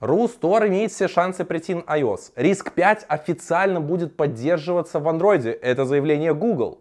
RuStore 0.00 0.68
имеет 0.68 0.92
все 0.92 1.08
шансы 1.08 1.44
прийти 1.44 1.74
на 1.74 1.80
iOS. 1.80 2.32
Риск 2.34 2.72
5 2.72 3.04
официально 3.08 3.80
будет 3.80 4.16
поддерживаться 4.16 4.98
в 4.98 5.06
Android. 5.06 5.46
Это 5.46 5.84
заявление 5.84 6.34
Google. 6.34 6.80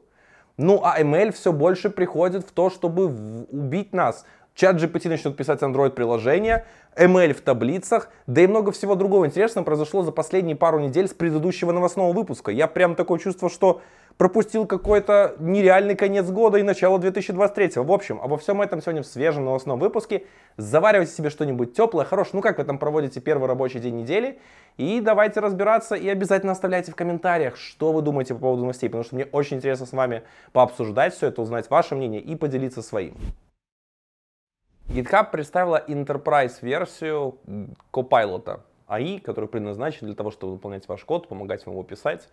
Ну 0.57 0.81
а 0.83 0.99
ML 1.01 1.31
все 1.31 1.51
больше 1.51 1.89
приходит 1.89 2.45
в 2.45 2.51
то, 2.51 2.69
чтобы 2.69 3.45
убить 3.49 3.93
нас. 3.93 4.25
Чат 4.59 4.75
GPT 4.75 5.07
начнет 5.07 5.37
писать 5.37 5.61
Android-приложения, 5.61 6.65
ML 6.97 7.31
в 7.31 7.39
таблицах, 7.39 8.09
да 8.27 8.41
и 8.41 8.47
много 8.47 8.73
всего 8.73 8.95
другого 8.95 9.25
интересного 9.25 9.63
произошло 9.63 10.03
за 10.03 10.11
последние 10.11 10.57
пару 10.57 10.79
недель 10.79 11.07
с 11.07 11.13
предыдущего 11.13 11.71
новостного 11.71 12.11
выпуска. 12.11 12.51
Я 12.51 12.67
прям 12.67 12.95
такое 12.95 13.19
чувство, 13.19 13.49
что 13.49 13.81
пропустил 14.17 14.65
какой-то 14.65 15.37
нереальный 15.39 15.95
конец 15.95 16.29
года 16.29 16.57
и 16.57 16.63
начало 16.63 16.99
2023. 16.99 17.71
В 17.77 17.89
общем, 17.89 18.19
обо 18.21 18.37
всем 18.37 18.61
этом 18.61 18.81
сегодня 18.81 19.01
в 19.01 19.05
свежем 19.05 19.45
новостном 19.45 19.79
выпуске. 19.79 20.25
Заваривайте 20.57 21.13
себе 21.13 21.29
что-нибудь 21.29 21.73
теплое, 21.73 22.03
хорошее. 22.03 22.31
Ну 22.33 22.41
как 22.41 22.57
вы 22.57 22.65
там 22.65 22.79
проводите 22.79 23.21
первый 23.21 23.47
рабочий 23.47 23.79
день 23.79 23.95
недели? 23.95 24.39
И 24.75 24.99
давайте 24.99 25.39
разбираться 25.39 25.95
и 25.95 26.09
обязательно 26.09 26.51
оставляйте 26.51 26.91
в 26.91 26.97
комментариях, 26.97 27.55
что 27.55 27.93
вы 27.93 28.01
думаете 28.01 28.33
по 28.33 28.41
поводу 28.41 28.63
новостей, 28.63 28.89
потому 28.89 29.05
что 29.05 29.15
мне 29.15 29.23
очень 29.31 29.55
интересно 29.55 29.85
с 29.85 29.93
вами 29.93 30.23
пообсуждать 30.51 31.15
все 31.15 31.27
это, 31.27 31.41
узнать 31.41 31.69
ваше 31.69 31.95
мнение 31.95 32.19
и 32.19 32.35
поделиться 32.35 32.81
своим. 32.81 33.15
GitHub 34.89 35.29
представила 35.29 35.83
Enterprise-версию 35.87 37.37
Copilot 37.93 38.61
AI, 38.87 39.19
который 39.21 39.47
предназначен 39.47 40.07
для 40.07 40.15
того, 40.15 40.31
чтобы 40.31 40.53
выполнять 40.53 40.87
ваш 40.87 41.03
код, 41.03 41.27
помогать 41.27 41.63
вам 41.67 41.75
его 41.75 41.83
писать, 41.83 42.27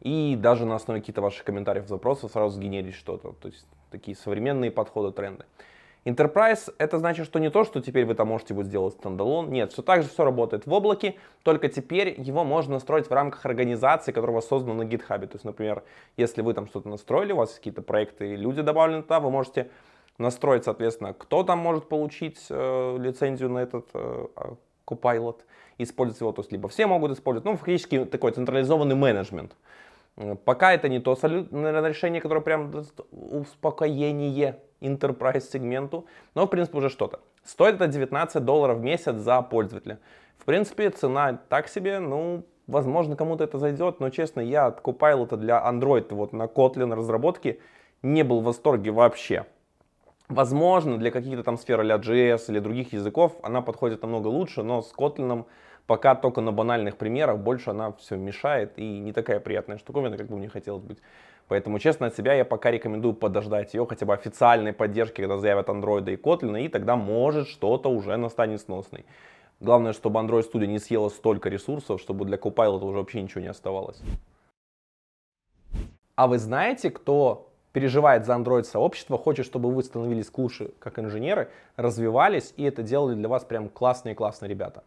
и 0.00 0.34
даже 0.36 0.66
на 0.66 0.74
основе 0.74 1.00
каких-то 1.00 1.20
ваших 1.20 1.44
комментариев, 1.44 1.86
запросов 1.86 2.32
сразу 2.32 2.56
сгенерить 2.56 2.96
что-то. 2.96 3.34
То 3.40 3.46
есть 3.46 3.64
такие 3.92 4.16
современные 4.16 4.72
подходы, 4.72 5.12
тренды. 5.12 5.44
Enterprise 6.04 6.74
это 6.78 6.98
значит, 6.98 7.26
что 7.26 7.38
не 7.38 7.48
то, 7.48 7.62
что 7.62 7.80
теперь 7.80 8.06
вы 8.06 8.14
там 8.14 8.26
можете 8.26 8.54
его 8.54 8.64
сделать 8.64 8.94
стендалон. 8.94 9.50
Нет, 9.50 9.72
все 9.72 9.82
так 9.82 10.02
же 10.02 10.08
все 10.08 10.24
работает 10.24 10.66
в 10.66 10.72
облаке, 10.72 11.14
только 11.44 11.68
теперь 11.68 12.20
его 12.20 12.42
можно 12.42 12.74
настроить 12.74 13.08
в 13.08 13.12
рамках 13.12 13.46
организации, 13.46 14.10
которая 14.10 14.32
у 14.32 14.34
вас 14.36 14.48
создана 14.48 14.82
на 14.82 14.82
GitHub. 14.82 15.26
То 15.26 15.34
есть, 15.34 15.44
например, 15.44 15.84
если 16.16 16.42
вы 16.42 16.54
там 16.54 16.66
что-то 16.66 16.88
настроили, 16.88 17.32
у 17.32 17.36
вас 17.36 17.54
какие-то 17.54 17.82
проекты 17.82 18.32
и 18.32 18.36
люди 18.36 18.62
добавлены 18.62 19.02
туда, 19.02 19.20
вы 19.20 19.30
можете 19.30 19.70
настроить, 20.20 20.64
соответственно, 20.64 21.14
кто 21.14 21.42
там 21.42 21.58
может 21.58 21.88
получить 21.88 22.38
э, 22.48 22.96
лицензию 22.98 23.50
на 23.50 23.58
этот 23.58 23.88
э, 23.94 24.26
а, 24.36 24.54
Copilot, 24.86 25.40
использовать 25.78 26.20
его, 26.20 26.32
то 26.32 26.42
есть 26.42 26.52
либо 26.52 26.68
все 26.68 26.86
могут 26.86 27.12
использовать, 27.12 27.44
ну, 27.44 27.56
фактически 27.56 28.04
такой 28.04 28.32
централизованный 28.32 28.94
менеджмент. 28.94 29.56
Э, 30.16 30.36
пока 30.36 30.72
это 30.74 30.88
не 30.88 31.00
то 31.00 31.14
решение, 31.14 32.20
которое 32.20 32.42
прям 32.42 32.70
даст 32.70 33.00
успокоение 33.10 34.60
enterprise 34.80 35.50
сегменту, 35.52 36.06
но 36.34 36.46
в 36.46 36.50
принципе 36.50 36.78
уже 36.78 36.90
что-то. 36.90 37.20
Стоит 37.42 37.76
это 37.76 37.86
19 37.86 38.44
долларов 38.44 38.78
в 38.78 38.82
месяц 38.82 39.16
за 39.16 39.40
пользователя. 39.42 39.98
В 40.38 40.44
принципе, 40.44 40.90
цена 40.90 41.38
так 41.48 41.68
себе, 41.68 41.98
ну, 41.98 42.44
возможно, 42.66 43.16
кому-то 43.16 43.44
это 43.44 43.58
зайдет, 43.58 44.00
но 44.00 44.10
честно, 44.10 44.40
я 44.40 44.66
от 44.66 44.80
Copilot 44.80 45.36
для 45.36 45.62
Android 45.66 46.14
вот 46.14 46.32
на 46.32 46.44
Kotlin 46.44 46.94
разработки 46.94 47.60
не 48.02 48.22
был 48.22 48.40
в 48.40 48.44
восторге 48.44 48.90
вообще. 48.90 49.46
Возможно, 50.30 50.96
для 50.96 51.10
каких-то 51.10 51.42
там 51.42 51.58
сфер 51.58 51.80
а 51.80 51.84
JS 51.84 52.44
или 52.48 52.60
других 52.60 52.92
языков 52.92 53.36
она 53.42 53.62
подходит 53.62 54.02
намного 54.02 54.28
лучше, 54.28 54.62
но 54.62 54.80
с 54.80 54.94
Kotlin 54.94 55.44
пока 55.86 56.14
только 56.14 56.40
на 56.40 56.52
банальных 56.52 56.96
примерах, 56.96 57.38
больше 57.38 57.70
она 57.70 57.92
все 57.94 58.16
мешает 58.16 58.78
и 58.78 59.00
не 59.00 59.12
такая 59.12 59.40
приятная 59.40 59.76
штуковина, 59.76 60.16
как 60.16 60.28
бы 60.28 60.36
мне 60.36 60.48
хотелось 60.48 60.84
быть. 60.84 60.98
Поэтому, 61.48 61.80
честно, 61.80 62.06
от 62.06 62.16
себя 62.16 62.34
я 62.34 62.44
пока 62.44 62.70
рекомендую 62.70 63.14
подождать 63.14 63.74
ее 63.74 63.84
хотя 63.86 64.06
бы 64.06 64.14
официальной 64.14 64.72
поддержки, 64.72 65.16
когда 65.16 65.36
заявят 65.36 65.68
Android 65.68 66.08
и 66.12 66.16
Kotlin, 66.16 66.62
и 66.62 66.68
тогда 66.68 66.94
может 66.94 67.48
что-то 67.48 67.88
уже 67.88 68.16
настанет 68.16 68.60
сносной. 68.60 69.04
Главное, 69.58 69.92
чтобы 69.92 70.20
Android 70.20 70.44
Studio 70.48 70.66
не 70.66 70.78
съела 70.78 71.08
столько 71.08 71.48
ресурсов, 71.48 72.00
чтобы 72.00 72.24
для 72.24 72.36
Copilot 72.36 72.84
уже 72.84 72.98
вообще 72.98 73.20
ничего 73.20 73.40
не 73.40 73.48
оставалось. 73.48 74.00
А 76.14 76.28
вы 76.28 76.38
знаете, 76.38 76.90
кто 76.90 77.49
переживает 77.72 78.24
за 78.26 78.34
Android 78.34 78.64
сообщество, 78.64 79.18
хочет, 79.18 79.46
чтобы 79.46 79.72
вы 79.72 79.82
становились 79.82 80.30
лучше 80.36 80.72
как 80.78 80.98
инженеры, 80.98 81.48
развивались 81.76 82.52
и 82.56 82.64
это 82.64 82.82
делали 82.82 83.14
для 83.14 83.28
вас 83.28 83.44
прям 83.44 83.68
классные-классные 83.68 84.48
ребята. 84.48 84.82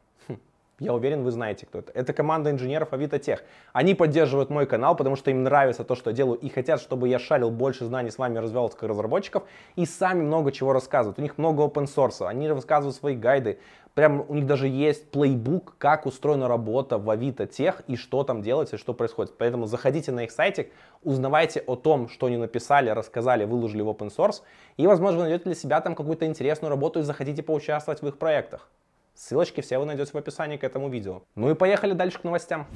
Я 0.79 0.93
уверен, 0.95 1.23
вы 1.23 1.29
знаете, 1.29 1.67
кто 1.67 1.79
это. 1.79 1.91
Это 1.93 2.13
команда 2.13 2.49
инженеров 2.49 2.93
Авито 2.93 3.19
Тех. 3.19 3.43
Они 3.73 3.93
поддерживают 3.93 4.49
мой 4.49 4.65
канал, 4.65 4.95
потому 4.95 5.15
что 5.15 5.29
им 5.29 5.43
нравится 5.43 5.83
то, 5.83 5.93
что 5.93 6.09
я 6.09 6.15
делаю, 6.15 6.39
и 6.39 6.49
хотят, 6.49 6.81
чтобы 6.81 7.07
я 7.07 7.19
шарил 7.19 7.51
больше 7.51 7.85
знаний 7.85 8.09
с 8.09 8.17
вами, 8.17 8.39
развивал 8.39 8.69
как 8.69 8.81
разработчиков, 8.89 9.43
и 9.75 9.85
сами 9.85 10.23
много 10.23 10.51
чего 10.51 10.73
рассказывают. 10.73 11.19
У 11.19 11.21
них 11.21 11.37
много 11.37 11.61
open 11.61 11.85
source, 11.85 12.25
они 12.27 12.49
рассказывают 12.49 12.95
свои 12.95 13.15
гайды, 13.15 13.59
прям 13.93 14.25
у 14.27 14.33
них 14.33 14.47
даже 14.47 14.67
есть 14.67 15.11
плейбук, 15.11 15.75
как 15.77 16.07
устроена 16.07 16.47
работа 16.47 16.97
в 16.97 17.07
Авито 17.07 17.45
Тех 17.45 17.83
и 17.87 17.95
что 17.95 18.23
там 18.23 18.41
делается 18.41 18.77
и 18.77 18.79
что 18.79 18.95
происходит. 18.95 19.37
Поэтому 19.37 19.67
заходите 19.67 20.11
на 20.11 20.23
их 20.23 20.31
сайтик, 20.31 20.71
узнавайте 21.03 21.63
о 21.67 21.75
том, 21.75 22.09
что 22.09 22.25
они 22.25 22.37
написали, 22.37 22.89
рассказали, 22.89 23.45
выложили 23.45 23.83
в 23.83 23.89
open 23.89 24.11
source, 24.11 24.41
и, 24.77 24.87
возможно, 24.87 25.21
найдете 25.21 25.43
для 25.43 25.55
себя 25.55 25.81
там 25.81 25.93
какую-то 25.93 26.25
интересную 26.25 26.71
работу 26.71 26.99
и 26.99 27.03
захотите 27.03 27.43
поучаствовать 27.43 28.01
в 28.01 28.07
их 28.07 28.17
проектах. 28.17 28.69
Ссылочки 29.13 29.61
все 29.61 29.77
вы 29.77 29.85
найдете 29.85 30.11
в 30.11 30.15
описании 30.15 30.57
к 30.57 30.63
этому 30.63 30.89
видео. 30.89 31.23
Ну 31.35 31.51
и 31.51 31.53
поехали 31.53 31.93
дальше 31.93 32.19
к 32.19 32.23
новостям. 32.23 32.67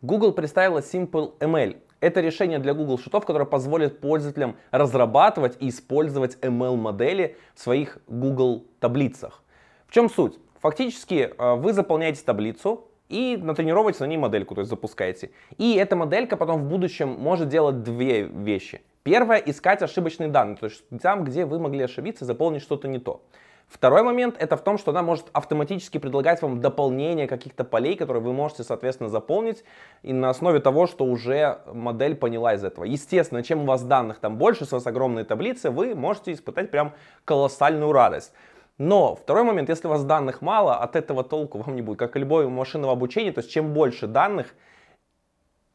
Google 0.00 0.32
представила 0.32 0.80
Simple 0.80 1.38
ML. 1.38 1.80
Это 2.00 2.20
решение 2.20 2.58
для 2.58 2.74
Google 2.74 2.98
шитов, 2.98 3.24
которое 3.24 3.44
позволит 3.44 4.00
пользователям 4.00 4.56
разрабатывать 4.72 5.56
и 5.60 5.68
использовать 5.68 6.36
ML-модели 6.42 7.36
в 7.54 7.60
своих 7.60 7.98
Google 8.08 8.66
таблицах. 8.80 9.44
В 9.86 9.92
чем 9.92 10.10
суть? 10.10 10.40
Фактически 10.60 11.32
э, 11.38 11.54
вы 11.54 11.72
заполняете 11.72 12.24
таблицу 12.24 12.88
и 13.08 13.36
натренировываете 13.36 14.02
на 14.02 14.08
ней 14.08 14.16
модельку, 14.16 14.56
то 14.56 14.62
есть 14.62 14.70
запускаете. 14.70 15.30
И 15.58 15.74
эта 15.74 15.94
моделька 15.94 16.36
потом 16.36 16.62
в 16.62 16.68
будущем 16.68 17.08
может 17.10 17.48
делать 17.48 17.84
две 17.84 18.22
вещи. 18.22 18.82
Первое, 19.02 19.38
искать 19.38 19.82
ошибочные 19.82 20.28
данные, 20.28 20.56
то 20.56 20.66
есть 20.66 20.84
там, 21.02 21.24
где 21.24 21.44
вы 21.44 21.58
могли 21.58 21.82
ошибиться, 21.82 22.24
заполнить 22.24 22.62
что-то 22.62 22.86
не 22.86 22.98
то. 22.98 23.22
Второй 23.66 24.02
момент 24.02 24.36
это 24.38 24.56
в 24.56 24.62
том, 24.62 24.76
что 24.76 24.90
она 24.90 25.02
может 25.02 25.26
автоматически 25.32 25.98
предлагать 25.98 26.42
вам 26.42 26.60
дополнение 26.60 27.26
каких-то 27.26 27.64
полей, 27.64 27.96
которые 27.96 28.22
вы 28.22 28.32
можете, 28.32 28.64
соответственно, 28.64 29.08
заполнить 29.08 29.64
и 30.02 30.12
на 30.12 30.28
основе 30.28 30.60
того, 30.60 30.86
что 30.86 31.04
уже 31.04 31.58
модель 31.72 32.14
поняла 32.14 32.54
из 32.54 32.62
этого. 32.62 32.84
Естественно, 32.84 33.42
чем 33.42 33.62
у 33.62 33.64
вас 33.64 33.82
данных 33.82 34.18
там 34.18 34.36
больше, 34.36 34.66
с 34.66 34.72
вас 34.72 34.86
огромные 34.86 35.24
таблицы, 35.24 35.70
вы 35.70 35.94
можете 35.94 36.32
испытать 36.32 36.70
прям 36.70 36.92
колоссальную 37.24 37.92
радость. 37.92 38.32
Но 38.78 39.16
второй 39.16 39.42
момент, 39.42 39.68
если 39.68 39.86
у 39.86 39.90
вас 39.90 40.04
данных 40.04 40.42
мало, 40.42 40.76
от 40.76 40.94
этого 40.94 41.24
толку 41.24 41.58
вам 41.58 41.74
не 41.74 41.82
будет. 41.82 41.98
Как 41.98 42.14
и 42.14 42.20
любое 42.20 42.48
машинного 42.48 42.92
обучения, 42.92 43.32
то 43.32 43.40
есть 43.40 43.50
чем 43.50 43.72
больше 43.72 44.06
данных, 44.06 44.54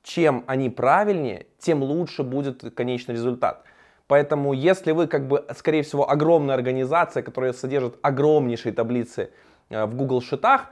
чем 0.07 0.45
они 0.47 0.69
правильнее, 0.69 1.47
тем 1.59 1.83
лучше 1.83 2.23
будет 2.23 2.73
конечный 2.73 3.13
результат. 3.15 3.63
Поэтому 4.07 4.53
если 4.53 4.93
вы, 4.93 5.07
как 5.07 5.27
бы, 5.27 5.45
скорее 5.53 5.83
всего, 5.83 6.09
огромная 6.09 6.55
организация, 6.55 7.21
которая 7.21 7.51
содержит 7.51 7.97
огромнейшие 8.01 8.71
таблицы 8.71 9.31
э, 9.69 9.85
в 9.85 9.95
Google 9.95 10.21
Шитах, 10.21 10.67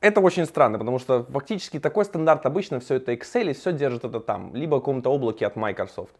это 0.00 0.20
очень 0.20 0.46
странно, 0.46 0.78
потому 0.78 1.00
что 1.00 1.24
фактически 1.24 1.80
такой 1.80 2.04
стандарт 2.04 2.46
обычно 2.46 2.78
все 2.78 2.94
это 2.94 3.12
Excel 3.12 3.50
и 3.50 3.54
все 3.54 3.72
держит 3.72 4.04
это 4.04 4.20
там, 4.20 4.54
либо 4.54 4.76
в 4.76 4.80
каком-то 4.80 5.10
облаке 5.10 5.46
от 5.46 5.56
Microsoft. 5.56 6.14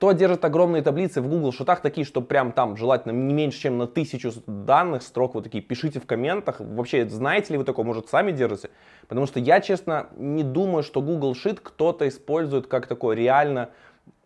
Кто 0.00 0.12
держит 0.12 0.46
огромные 0.46 0.80
таблицы 0.82 1.20
в 1.20 1.28
Google 1.28 1.52
Шитах, 1.52 1.82
такие, 1.82 2.06
что 2.06 2.22
прям 2.22 2.52
там 2.52 2.74
желательно 2.74 3.12
не 3.12 3.34
меньше, 3.34 3.60
чем 3.60 3.76
на 3.76 3.86
тысячу 3.86 4.32
данных 4.46 5.02
строк, 5.02 5.34
вот 5.34 5.44
такие, 5.44 5.62
пишите 5.62 6.00
в 6.00 6.06
комментах. 6.06 6.58
Вообще, 6.58 7.06
знаете 7.06 7.52
ли 7.52 7.58
вы 7.58 7.64
такое, 7.64 7.84
может, 7.84 8.08
сами 8.08 8.32
держите? 8.32 8.70
Потому 9.08 9.26
что 9.26 9.40
я, 9.40 9.60
честно, 9.60 10.06
не 10.16 10.42
думаю, 10.42 10.84
что 10.84 11.02
Google 11.02 11.34
Sheet 11.34 11.60
кто-то 11.62 12.08
использует 12.08 12.66
как 12.66 12.86
такое 12.86 13.14
реально 13.14 13.68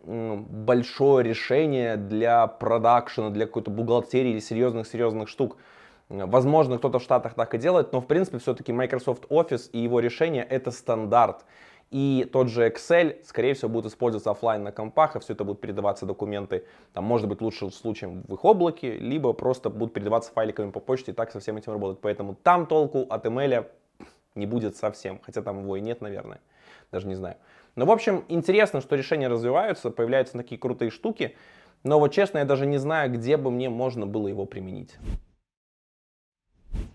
большое 0.05 1.27
решение 1.27 1.97
для 1.97 2.47
продакшена, 2.47 3.31
для 3.31 3.47
какой-то 3.47 3.73
бухгалтерии 3.73 4.31
или 4.31 4.38
серьезных-серьезных 4.38 5.29
штук. 5.29 5.56
Возможно, 6.09 6.79
кто-то 6.79 7.00
в 7.00 7.03
Штатах 7.03 7.35
так 7.35 7.53
и 7.53 7.59
делает, 7.59 7.93
но 7.93 8.00
в 8.00 8.06
принципе 8.06 8.38
все-таки 8.38 8.73
Microsoft 8.73 9.25
Office 9.29 9.71
и 9.73 9.81
его 9.81 9.99
решение 9.99 10.44
это 10.44 10.71
стандарт. 10.71 11.44
И 11.94 12.29
тот 12.32 12.49
же 12.49 12.67
Excel, 12.67 13.25
скорее 13.25 13.55
всего, 13.55 13.69
будет 13.69 13.87
использоваться 13.87 14.32
офлайн 14.32 14.64
на 14.64 14.73
компах, 14.73 15.14
и 15.14 15.20
все 15.20 15.32
это 15.32 15.44
будут 15.44 15.61
передаваться 15.61 16.06
документы, 16.06 16.64
там, 16.93 17.05
может 17.05 17.29
быть, 17.29 17.41
лучше 17.41 17.70
случаем 17.70 18.25
в 18.26 18.35
их 18.35 18.44
облаке, 18.44 18.99
либо 18.99 19.32
просто 19.32 19.70
будут 19.70 19.94
передаваться 19.94 20.32
файликами 20.32 20.73
по 20.73 20.81
почте, 20.81 21.12
и 21.12 21.14
так 21.14 21.31
со 21.31 21.38
всем 21.38 21.56
этим 21.56 21.70
работать. 21.70 22.00
Поэтому 22.00 22.35
там 22.35 22.67
толку 22.67 23.06
от 23.08 23.25
email 23.26 23.69
не 24.35 24.44
будет 24.44 24.76
совсем, 24.76 25.20
хотя 25.23 25.41
там 25.41 25.61
его 25.61 25.76
и 25.76 25.81
нет, 25.81 26.00
наверное, 26.00 26.41
даже 26.91 27.06
не 27.06 27.14
знаю. 27.14 27.37
Но, 27.76 27.87
в 27.87 27.93
общем, 27.93 28.25
интересно, 28.26 28.81
что 28.81 28.97
решения 28.97 29.29
развиваются, 29.29 29.93
появляются 29.93 30.37
такие 30.37 30.58
крутые 30.61 30.90
штуки, 30.90 31.37
но 31.85 32.00
вот 32.00 32.12
честно, 32.12 32.38
я 32.38 32.44
даже 32.44 32.67
не 32.67 32.79
знаю, 32.79 33.12
где 33.12 33.37
бы 33.37 33.52
мне 33.52 33.70
можно 33.70 34.05
было 34.05 34.26
его 34.26 34.47
применить. 34.47 34.97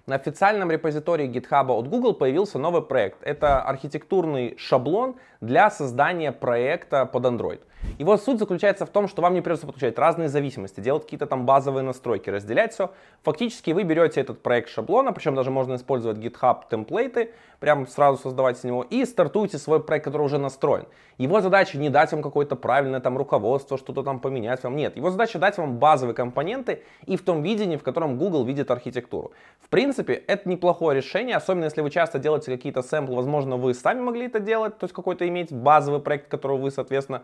На 0.10 0.16
официальном 0.16 0.72
репозитории 0.72 1.30
GitHub 1.30 1.70
от 1.70 1.88
Google 1.88 2.16
появился 2.16 2.58
новый 2.58 2.82
проект. 2.82 3.22
Это 3.22 3.62
архитектурный 3.62 4.58
шаблон 4.58 5.18
для 5.42 5.70
создания 5.70 6.32
проекта 6.32 7.06
под 7.06 7.26
Android. 7.26 7.62
Вот 7.98 8.22
суть 8.22 8.40
заключается 8.40 8.86
в 8.86 8.90
том, 8.90 9.08
что 9.08 9.22
вам 9.22 9.34
не 9.34 9.42
придется 9.42 9.66
подключать 9.66 9.98
разные 9.98 10.30
зависимости, 10.30 10.80
делать 10.80 11.04
какие-то 11.04 11.28
там 11.28 11.46
базовые 11.46 11.84
настройки, 11.84 12.30
разделять 12.30 12.74
все. 12.74 12.92
Фактически 13.24 13.72
вы 13.72 13.84
берете 13.84 14.22
этот 14.22 14.42
проект 14.42 14.70
шаблона, 14.70 15.12
причем 15.12 15.36
даже 15.36 15.52
можно 15.52 15.76
использовать 15.76 16.18
GitHub 16.18 16.64
темплейты, 16.70 17.32
прям 17.60 17.88
сразу 17.88 18.18
создавать 18.22 18.58
с 18.58 18.64
него, 18.64 18.84
и 18.84 19.06
стартуете 19.06 19.58
свой 19.58 19.82
проект, 19.82 20.06
который 20.06 20.24
уже 20.24 20.38
настроен. 20.38 20.86
Его 21.18 21.42
задача 21.42 21.78
не 21.78 21.90
дать 21.90 22.12
вам 22.14 22.22
какое-то 22.22 22.56
правильное 22.56 23.02
там 23.02 23.18
руководство, 23.18 23.78
что-то 23.78 24.04
там 24.04 24.20
поменять 24.20 24.64
вам, 24.64 24.76
нет. 24.78 24.96
Его 24.96 25.12
задача 25.12 25.38
дать 25.38 25.58
вам 25.58 25.78
базовые 25.78 26.16
компоненты 26.16 26.84
и 27.06 27.18
в 27.18 27.24
том 27.24 27.44
видении, 27.44 27.76
в 27.76 27.84
котором 27.84 28.18
Google 28.18 28.46
видит 28.46 28.72
архитектуру. 28.72 29.32
В 29.60 29.68
принципе, 29.68 30.14
это 30.14 30.48
неплохое 30.48 30.96
решение, 30.96 31.36
особенно 31.36 31.66
если 31.66 31.82
вы 31.82 31.90
часто 31.90 32.20
делаете 32.20 32.52
какие-то 32.52 32.82
сэмплы, 32.82 33.16
возможно, 33.16 33.58
вы 33.58 33.74
сами 33.74 34.00
могли 34.00 34.28
это 34.28 34.40
делать, 34.40 34.78
то 34.78 34.86
есть 34.86 34.94
какой-то 34.94 35.28
иметь 35.30 35.54
базовый 35.54 36.02
проект, 36.02 36.28
который 36.28 36.58
вы, 36.58 36.72
соответственно, 36.72 37.24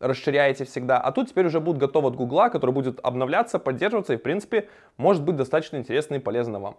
расширяете 0.00 0.64
всегда. 0.64 0.98
А 0.98 1.12
тут 1.12 1.28
теперь 1.28 1.46
уже 1.46 1.60
будет 1.60 1.78
готов 1.78 2.06
от 2.06 2.16
Гугла, 2.16 2.48
который 2.48 2.72
будет 2.72 2.98
обновляться, 3.02 3.58
поддерживаться 3.58 4.14
и, 4.14 4.16
в 4.16 4.22
принципе, 4.22 4.68
может 4.96 5.22
быть 5.22 5.36
достаточно 5.36 5.76
интересно 5.76 6.16
и 6.16 6.18
полезно 6.18 6.58
вам. 6.58 6.76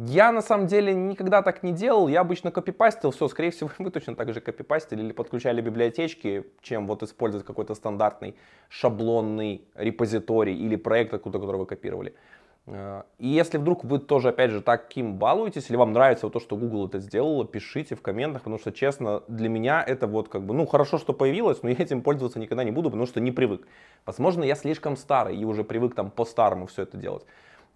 Я 0.00 0.30
на 0.30 0.42
самом 0.42 0.68
деле 0.68 0.94
никогда 0.94 1.42
так 1.42 1.64
не 1.64 1.72
делал, 1.72 2.06
я 2.06 2.20
обычно 2.20 2.52
копипастил, 2.52 3.10
все, 3.10 3.26
скорее 3.26 3.50
всего, 3.50 3.68
вы 3.78 3.90
точно 3.90 4.14
так 4.14 4.32
же 4.32 4.40
копипастили 4.40 5.02
или 5.02 5.12
подключали 5.12 5.60
библиотечки, 5.60 6.44
чем 6.62 6.86
вот 6.86 7.02
использовать 7.02 7.44
какой-то 7.44 7.74
стандартный 7.74 8.36
шаблонный 8.68 9.64
репозиторий 9.74 10.54
или 10.54 10.76
проект, 10.76 11.14
откуда 11.14 11.40
который 11.40 11.56
вы 11.56 11.66
копировали. 11.66 12.14
Э, 12.70 13.02
и 13.18 13.28
если 13.28 13.58
вдруг 13.58 13.84
вы 13.84 13.98
тоже, 13.98 14.28
опять 14.28 14.50
же, 14.50 14.60
таким 14.60 15.14
балуетесь, 15.14 15.70
или 15.70 15.76
вам 15.76 15.92
нравится 15.92 16.26
вот 16.26 16.32
то, 16.32 16.40
что 16.40 16.56
Google 16.56 16.86
это 16.86 16.98
сделало, 16.98 17.44
пишите 17.46 17.94
в 17.94 18.02
комментах, 18.02 18.42
потому 18.42 18.58
что, 18.58 18.72
честно, 18.72 19.22
для 19.28 19.48
меня 19.48 19.82
это 19.82 20.06
вот 20.06 20.28
как 20.28 20.42
бы, 20.42 20.54
ну, 20.54 20.66
хорошо, 20.66 20.98
что 20.98 21.12
появилось, 21.12 21.62
но 21.62 21.70
я 21.70 21.76
этим 21.78 22.02
пользоваться 22.02 22.38
никогда 22.38 22.64
не 22.64 22.70
буду, 22.70 22.90
потому 22.90 23.06
что 23.06 23.20
не 23.20 23.32
привык. 23.32 23.66
Возможно, 24.06 24.44
я 24.44 24.54
слишком 24.54 24.96
старый 24.96 25.36
и 25.36 25.44
уже 25.44 25.64
привык 25.64 25.94
там 25.94 26.10
по-старому 26.10 26.66
все 26.66 26.82
это 26.82 26.96
делать. 26.96 27.24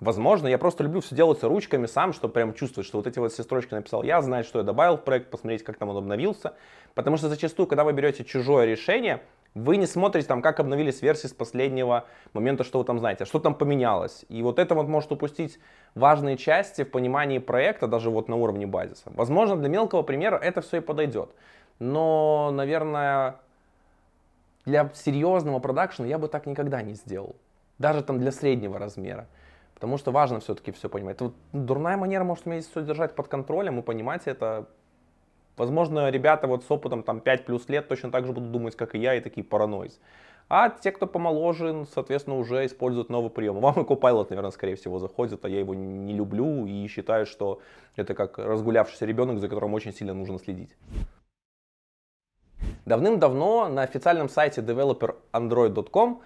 Возможно, 0.02 0.48
я 0.48 0.58
просто 0.58 0.82
люблю 0.82 1.00
все 1.00 1.14
делать 1.14 1.44
ручками 1.44 1.86
сам, 1.86 2.12
чтобы 2.12 2.34
прям 2.34 2.54
чувствовать, 2.54 2.88
что 2.88 2.98
вот 2.98 3.06
эти 3.06 3.20
вот 3.20 3.32
все 3.32 3.44
строчки 3.44 3.72
написал 3.72 4.02
я, 4.02 4.20
знать, 4.20 4.44
что 4.44 4.58
я 4.58 4.64
добавил 4.64 4.96
в 4.96 5.04
проект, 5.04 5.30
посмотреть, 5.30 5.62
как 5.62 5.76
там 5.76 5.90
он 5.90 5.96
обновился. 5.96 6.54
Потому 6.94 7.16
что 7.16 7.28
зачастую, 7.28 7.68
когда 7.68 7.84
вы 7.84 7.92
берете 7.92 8.24
чужое 8.24 8.66
решение, 8.66 9.22
вы 9.54 9.76
не 9.76 9.86
смотрите 9.86 10.26
там, 10.26 10.42
как 10.42 10.58
обновились 10.58 11.02
версии 11.02 11.28
с 11.28 11.32
последнего 11.32 12.06
момента, 12.32 12.64
что 12.64 12.80
вы 12.80 12.84
там 12.84 12.98
знаете, 12.98 13.22
а 13.22 13.26
что 13.28 13.38
там 13.38 13.54
поменялось. 13.54 14.24
И 14.28 14.42
вот 14.42 14.58
это 14.58 14.74
вот 14.74 14.88
может 14.88 15.12
упустить 15.12 15.60
важные 15.94 16.36
части 16.36 16.82
в 16.82 16.90
понимании 16.90 17.38
проекта, 17.38 17.86
даже 17.86 18.10
вот 18.10 18.28
на 18.28 18.34
уровне 18.34 18.66
базиса. 18.66 19.04
Возможно, 19.14 19.56
для 19.56 19.68
мелкого 19.68 20.02
примера 20.02 20.34
это 20.36 20.62
все 20.62 20.78
и 20.78 20.80
подойдет. 20.80 21.30
Но, 21.78 22.50
наверное, 22.52 23.36
для 24.64 24.90
серьезного 24.94 25.60
продакшена 25.60 26.08
я 26.08 26.18
бы 26.18 26.26
так 26.26 26.46
никогда 26.46 26.82
не 26.82 26.94
сделал. 26.94 27.36
Даже 27.78 28.02
там 28.02 28.18
для 28.18 28.32
среднего 28.32 28.80
размера. 28.80 29.28
Потому 29.82 29.98
что 29.98 30.12
важно 30.12 30.38
все-таки 30.38 30.70
все 30.70 30.88
понимать. 30.88 31.20
Вот 31.20 31.34
дурная 31.52 31.96
манера 31.96 32.22
может 32.22 32.46
уметь 32.46 32.70
все 32.70 32.82
держать 32.82 33.16
под 33.16 33.26
контролем 33.26 33.80
и 33.80 33.82
понимать 33.82 34.28
это 34.28 34.68
Возможно, 35.56 36.08
ребята 36.08 36.46
вот 36.46 36.62
с 36.62 36.70
опытом 36.70 37.02
там 37.02 37.18
5 37.20 37.44
плюс 37.44 37.68
лет 37.68 37.88
точно 37.88 38.12
так 38.12 38.24
же 38.24 38.32
будут 38.32 38.52
думать, 38.52 38.76
как 38.76 38.94
и 38.94 38.98
я, 38.98 39.16
и 39.16 39.20
такие 39.20 39.42
параноиз. 39.42 40.00
А 40.48 40.70
те, 40.70 40.92
кто 40.92 41.08
помоложе, 41.08 41.84
соответственно, 41.92 42.38
уже 42.38 42.64
используют 42.64 43.10
новый 43.10 43.28
прием. 43.28 43.58
Вам 43.58 43.74
и 43.74 43.84
Copilot, 43.84 44.28
наверное, 44.30 44.52
скорее 44.52 44.76
всего, 44.76 45.00
заходит, 45.00 45.44
а 45.44 45.48
я 45.48 45.58
его 45.58 45.74
не 45.74 46.14
люблю 46.14 46.64
и 46.64 46.86
считаю, 46.86 47.26
что 47.26 47.60
это 47.96 48.14
как 48.14 48.38
разгулявшийся 48.38 49.04
ребенок, 49.04 49.40
за 49.40 49.48
которым 49.48 49.74
очень 49.74 49.92
сильно 49.92 50.14
нужно 50.14 50.38
следить. 50.38 50.76
Давным-давно 52.86 53.68
на 53.68 53.82
официальном 53.82 54.28
сайте 54.28 54.60
developerandroid.com 54.60 56.22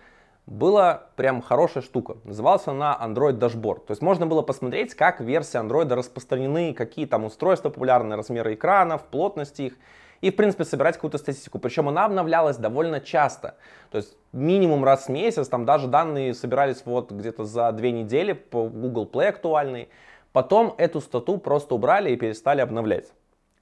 была 0.47 1.09
прям 1.17 1.43
хорошая 1.43 1.83
штука. 1.83 2.17
Назывался 2.25 2.71
она 2.71 2.97
Android 3.01 3.39
Dashboard. 3.39 3.87
То 3.87 3.91
есть 3.91 4.01
можно 4.01 4.27
было 4.27 4.43
посмотреть, 4.43 4.95
как 4.95 5.21
версии 5.21 5.61
Android 5.61 5.93
распространены, 5.93 6.73
какие 6.73 7.07
там 7.07 7.25
устройства 7.25 7.69
популярны, 7.69 8.17
размеры 8.17 8.55
экранов, 8.55 9.05
плотность 9.05 9.59
их. 9.59 9.75
И, 10.21 10.31
в 10.31 10.37
принципе, 10.37 10.65
собирать 10.65 10.95
какую-то 10.95 11.19
статистику. 11.19 11.59
Причем 11.59 11.89
она 11.89 12.07
обновлялась 12.07 12.57
довольно 12.57 13.01
часто. 13.01 13.57
То 13.91 13.99
есть 13.99 14.17
минимум 14.33 14.85
раз 14.85 15.07
в 15.07 15.09
месяц. 15.11 15.49
Там 15.49 15.67
даже 15.67 15.89
данные 15.89 16.33
собирались 16.33 16.83
вот 16.85 17.11
где-то 17.11 17.45
за 17.45 17.71
две 17.73 17.91
недели 17.91 18.33
по 18.33 18.69
Google 18.69 19.11
Play 19.13 19.29
актуальные. 19.29 19.89
Потом 20.33 20.75
эту 20.79 21.01
стату 21.01 21.39
просто 21.39 21.75
убрали 21.75 22.13
и 22.13 22.17
перестали 22.17 22.61
обновлять. 22.61 23.13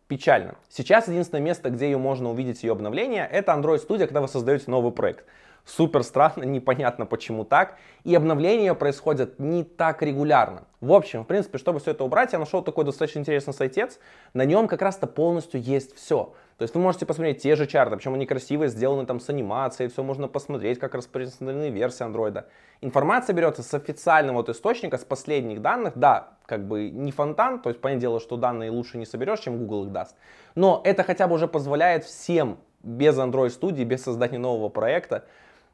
Печально. 0.07 0.57
Сейчас 0.69 1.09
единственное 1.09 1.43
место, 1.43 1.71
где 1.71 1.87
ее 1.87 1.99
можно 1.99 2.31
увидеть, 2.31 2.63
ее 2.63 2.73
обновление, 2.73 3.27
это 3.27 3.53
Android 3.53 3.85
Studio, 3.85 4.07
когда 4.07 4.21
вы 4.21 4.29
создаете 4.29 4.71
новый 4.71 4.93
проект 4.93 5.25
супер 5.65 6.03
странно, 6.03 6.43
непонятно 6.45 7.07
почему 7.07 7.45
так, 7.45 7.77
и 8.05 8.15
обновления 8.15 8.75
происходят 8.75 9.39
не 9.39 9.65
так 9.65 10.03
регулярно. 10.03 10.65
В 10.81 10.93
общем, 10.93 11.25
в 11.25 11.27
принципе, 11.27 11.59
чтобы 11.59 11.81
все 11.81 11.93
это 11.93 12.05
убрать, 12.05 12.33
я 12.33 12.39
нашел 12.39 12.63
такой 12.63 12.85
достаточно 12.85 13.21
интересный 13.21 13.55
сайтец, 13.55 13.99
на 14.35 14.45
нем 14.45 14.69
как 14.69 14.83
раз-то 14.83 15.07
полностью 15.07 15.61
есть 15.61 15.97
все. 15.97 16.35
То 16.59 16.63
есть 16.63 16.75
вы 16.75 16.81
можете 16.81 17.05
посмотреть 17.05 17.43
те 17.43 17.57
же 17.57 17.67
чарты, 17.67 17.97
причем 17.97 18.15
они 18.15 18.27
красивые, 18.27 18.69
сделаны 18.69 19.07
там 19.07 19.19
с 19.19 19.29
анимацией, 19.29 19.91
все 19.91 20.05
можно 20.05 20.29
посмотреть, 20.29 20.79
как 20.79 20.95
распределены 20.95 21.71
версии 21.71 22.05
андроида. 22.05 22.47
Информация 22.81 23.35
берется 23.35 23.63
с 23.63 23.75
официального 23.75 24.37
вот 24.37 24.49
источника, 24.49 24.97
с 24.97 25.05
последних 25.05 25.63
данных, 25.63 25.95
да, 25.97 26.35
как 26.47 26.69
бы 26.69 26.91
не 26.91 27.11
фонтан, 27.11 27.61
то 27.61 27.71
есть 27.71 27.81
понятное 27.81 28.03
дело, 28.03 28.21
что 28.21 28.37
данные 28.37 28.71
лучше 28.71 28.99
не 28.99 29.07
соберешь, 29.07 29.41
чем 29.41 29.59
Google 29.59 29.87
их 29.87 29.93
даст, 29.93 30.15
но 30.55 30.81
это 30.85 31.03
хотя 31.03 31.27
бы 31.27 31.35
уже 31.35 31.49
позволяет 31.49 32.05
всем 32.05 32.59
без 32.85 33.19
Android 33.19 33.51
студии, 33.51 33.83
без 33.83 34.03
создания 34.03 34.39
нового 34.39 34.69
проекта, 34.69 35.25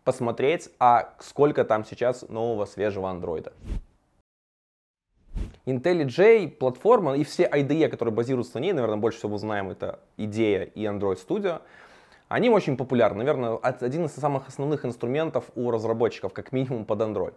посмотреть, 0.05 0.71
а 0.79 1.15
сколько 1.21 1.65
там 1.65 1.85
сейчас 1.85 2.29
нового 2.29 2.65
свежего 2.65 3.11
андроида. 3.11 3.53
IntelliJ 5.67 6.49
платформа 6.49 7.17
и 7.17 7.25
все 7.25 7.45
IDE, 7.45 7.89
которые 7.89 8.15
базируются 8.15 8.59
на 8.59 8.63
ней, 8.63 8.73
наверное, 8.73 8.97
больше 8.97 9.19
всего 9.19 9.39
знаем, 9.39 9.71
это 9.71 10.01
идея 10.17 10.65
и 10.65 10.85
Android 10.85 11.19
Studio, 11.25 11.61
они 12.29 12.49
очень 12.49 12.77
популярны. 12.77 13.19
Наверное, 13.19 13.57
один 13.57 14.07
из 14.07 14.13
самых 14.13 14.49
основных 14.49 14.85
инструментов 14.85 15.51
у 15.55 15.71
разработчиков, 15.71 16.33
как 16.33 16.53
минимум 16.53 16.85
под 16.85 17.01
Android. 17.01 17.35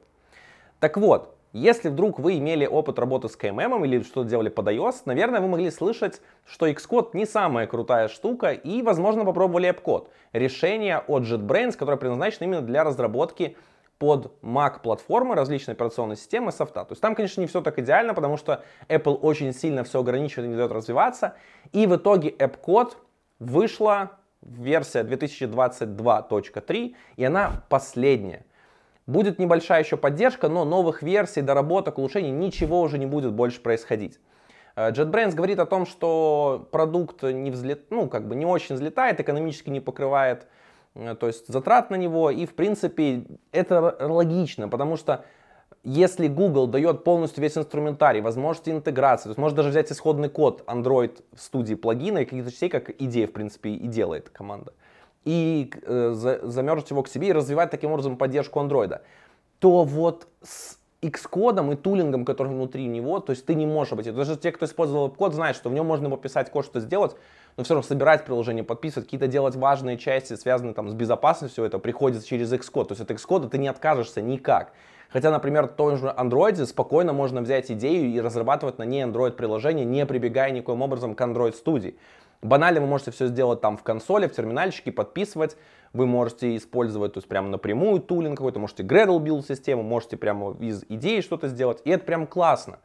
Так 0.79 0.97
вот, 0.97 1.35
если 1.53 1.89
вдруг 1.89 2.17
вы 2.17 2.39
имели 2.39 2.65
опыт 2.65 2.97
работы 2.97 3.29
с 3.29 3.37
KMM 3.37 3.85
или 3.85 4.01
что-то 4.01 4.27
делали 4.27 4.49
под 4.49 4.67
iOS, 4.67 5.03
наверное, 5.05 5.39
вы 5.39 5.47
могли 5.47 5.69
слышать, 5.69 6.19
что 6.45 6.67
Xcode 6.67 7.11
не 7.13 7.27
самая 7.27 7.67
крутая 7.67 8.07
штука 8.07 8.51
и, 8.51 8.81
возможно, 8.81 9.23
попробовали 9.23 9.69
AppCode. 9.69 10.07
Решение 10.33 10.97
от 10.97 11.23
JetBrains, 11.23 11.73
которое 11.73 11.97
предназначено 11.97 12.45
именно 12.45 12.61
для 12.61 12.83
разработки 12.83 13.55
под 13.99 14.33
Mac 14.41 14.81
платформы, 14.81 15.35
различные 15.35 15.73
операционные 15.73 16.17
системы, 16.17 16.51
софта. 16.51 16.85
То 16.85 16.93
есть 16.93 17.01
там, 17.01 17.13
конечно, 17.13 17.39
не 17.39 17.47
все 17.47 17.61
так 17.61 17.77
идеально, 17.77 18.15
потому 18.15 18.37
что 18.37 18.63
Apple 18.89 19.13
очень 19.13 19.53
сильно 19.53 19.83
все 19.83 19.99
ограничивает 19.99 20.47
и 20.47 20.49
не 20.49 20.57
дает 20.57 20.71
развиваться. 20.71 21.35
И 21.71 21.85
в 21.85 21.95
итоге 21.95 22.29
AppCode 22.31 22.93
вышла 23.37 24.17
версия 24.41 25.03
2022.3, 25.03 26.95
и 27.15 27.23
она 27.23 27.63
последняя. 27.69 28.43
Будет 29.05 29.37
небольшая 29.37 29.83
еще 29.83 29.97
поддержка, 29.97 30.47
но 30.47 30.63
новых 30.63 31.03
версий, 31.03 31.41
доработок, 31.41 31.97
улучшений, 31.97 32.31
ничего 32.31 32.81
уже 32.81 32.97
не 32.97 33.05
будет 33.05 33.33
больше 33.33 33.61
происходить. 33.61 34.19
Э, 34.75 34.91
JetBrains 34.91 35.33
говорит 35.35 35.59
о 35.59 35.65
том, 35.65 35.85
что 35.85 36.67
продукт 36.71 37.23
не 37.23 37.51
взлет, 37.51 37.91
ну, 37.91 38.07
как 38.07 38.27
бы 38.27 38.35
не 38.35 38.45
очень 38.45 38.75
взлетает, 38.75 39.19
экономически 39.19 39.69
не 39.69 39.81
покрывает 39.81 40.47
э, 40.95 41.15
то 41.19 41.27
есть 41.27 41.47
затрат 41.47 41.89
на 41.89 41.95
него, 41.95 42.31
и 42.31 42.45
в 42.45 42.55
принципе 42.55 43.25
это 43.51 43.97
логично, 43.99 44.69
потому 44.69 44.95
что 44.95 45.25
если 45.83 46.27
Google 46.29 46.67
дает 46.67 47.03
полностью 47.03 47.41
весь 47.41 47.57
инструментарий, 47.57 48.21
возможности 48.21 48.69
интеграции, 48.69 49.23
то 49.23 49.29
есть 49.29 49.39
может 49.39 49.57
даже 49.57 49.69
взять 49.69 49.91
исходный 49.91 50.29
код 50.29 50.63
Android 50.65 51.21
в 51.35 51.41
студии 51.41 51.75
плагина 51.75 52.19
и 52.19 52.25
каких-то 52.25 52.51
частей, 52.51 52.69
как 52.69 52.89
идея, 53.01 53.27
в 53.27 53.33
принципе, 53.33 53.71
и 53.71 53.87
делает 53.87 54.29
команда, 54.29 54.73
и 55.25 55.71
э, 55.81 56.39
замержить 56.43 56.89
его 56.89 57.03
к 57.03 57.07
себе 57.07 57.29
и 57.29 57.33
развивать 57.33 57.71
таким 57.71 57.91
образом 57.91 58.17
поддержку 58.17 58.59
андроида, 58.59 59.01
то 59.59 59.83
вот 59.83 60.27
с 60.41 60.77
X-кодом 61.03 61.71
и 61.71 61.75
тулингом, 61.75 62.23
который 62.23 62.49
внутри 62.49 62.85
него, 62.87 63.19
то 63.19 63.31
есть 63.31 63.45
ты 63.45 63.55
не 63.55 63.65
можешь 63.65 63.93
обойти. 63.93 64.11
Даже 64.11 64.37
те, 64.37 64.51
кто 64.51 64.65
использовал 64.65 65.09
код, 65.09 65.33
знают, 65.33 65.57
что 65.57 65.69
в 65.69 65.73
нем 65.73 65.85
можно 65.85 66.09
пописать 66.09 66.49
код, 66.49 66.65
что 66.65 66.79
сделать, 66.79 67.15
но 67.57 67.63
все 67.63 67.73
равно 67.73 67.87
собирать 67.87 68.25
приложение, 68.25 68.63
подписывать, 68.63 69.05
какие-то 69.05 69.27
делать 69.27 69.55
важные 69.55 69.97
части, 69.97 70.35
связанные 70.35 70.73
там 70.73 70.89
с 70.89 70.93
безопасностью, 70.93 71.63
все 71.63 71.65
это 71.65 71.77
приходится 71.77 72.27
через 72.27 72.51
Xcode. 72.51 72.85
То 72.85 72.91
есть 72.93 73.01
от 73.01 73.11
Xcode 73.11 73.49
ты 73.49 73.57
не 73.57 73.67
откажешься 73.67 74.21
никак. 74.21 74.71
Хотя, 75.09 75.29
например, 75.29 75.67
в 75.67 75.73
том 75.73 75.97
же 75.97 76.07
Android 76.07 76.65
спокойно 76.65 77.13
можно 77.13 77.41
взять 77.41 77.69
идею 77.69 78.09
и 78.09 78.19
разрабатывать 78.19 78.79
на 78.79 78.83
ней 78.83 79.03
Android 79.03 79.33
приложение, 79.33 79.85
не 79.85 80.05
прибегая 80.07 80.51
никоим 80.51 80.81
образом 80.81 81.13
к 81.13 81.21
Android 81.21 81.53
студии. 81.53 81.95
Банально 82.43 82.81
вы 82.81 82.87
можете 82.87 83.11
все 83.11 83.27
сделать 83.27 83.61
там 83.61 83.77
в 83.77 83.83
консоли, 83.83 84.27
в 84.27 84.33
терминальчике, 84.33 84.91
подписывать. 84.91 85.55
Вы 85.93 86.05
можете 86.05 86.57
использовать, 86.57 87.13
то 87.13 87.19
есть 87.19 87.27
прямо 87.27 87.47
напрямую 87.47 88.01
тулинг 88.01 88.37
какой-то, 88.37 88.59
можете 88.59 88.83
Gradle 88.83 89.19
build 89.19 89.47
систему, 89.47 89.81
можете 89.81 90.17
прямо 90.17 90.51
из 90.59 90.83
идеи 90.89 91.21
что-то 91.21 91.47
сделать. 91.47 91.81
И 91.85 91.89
это 91.89 92.03
прям 92.03 92.27
классно. 92.27 92.79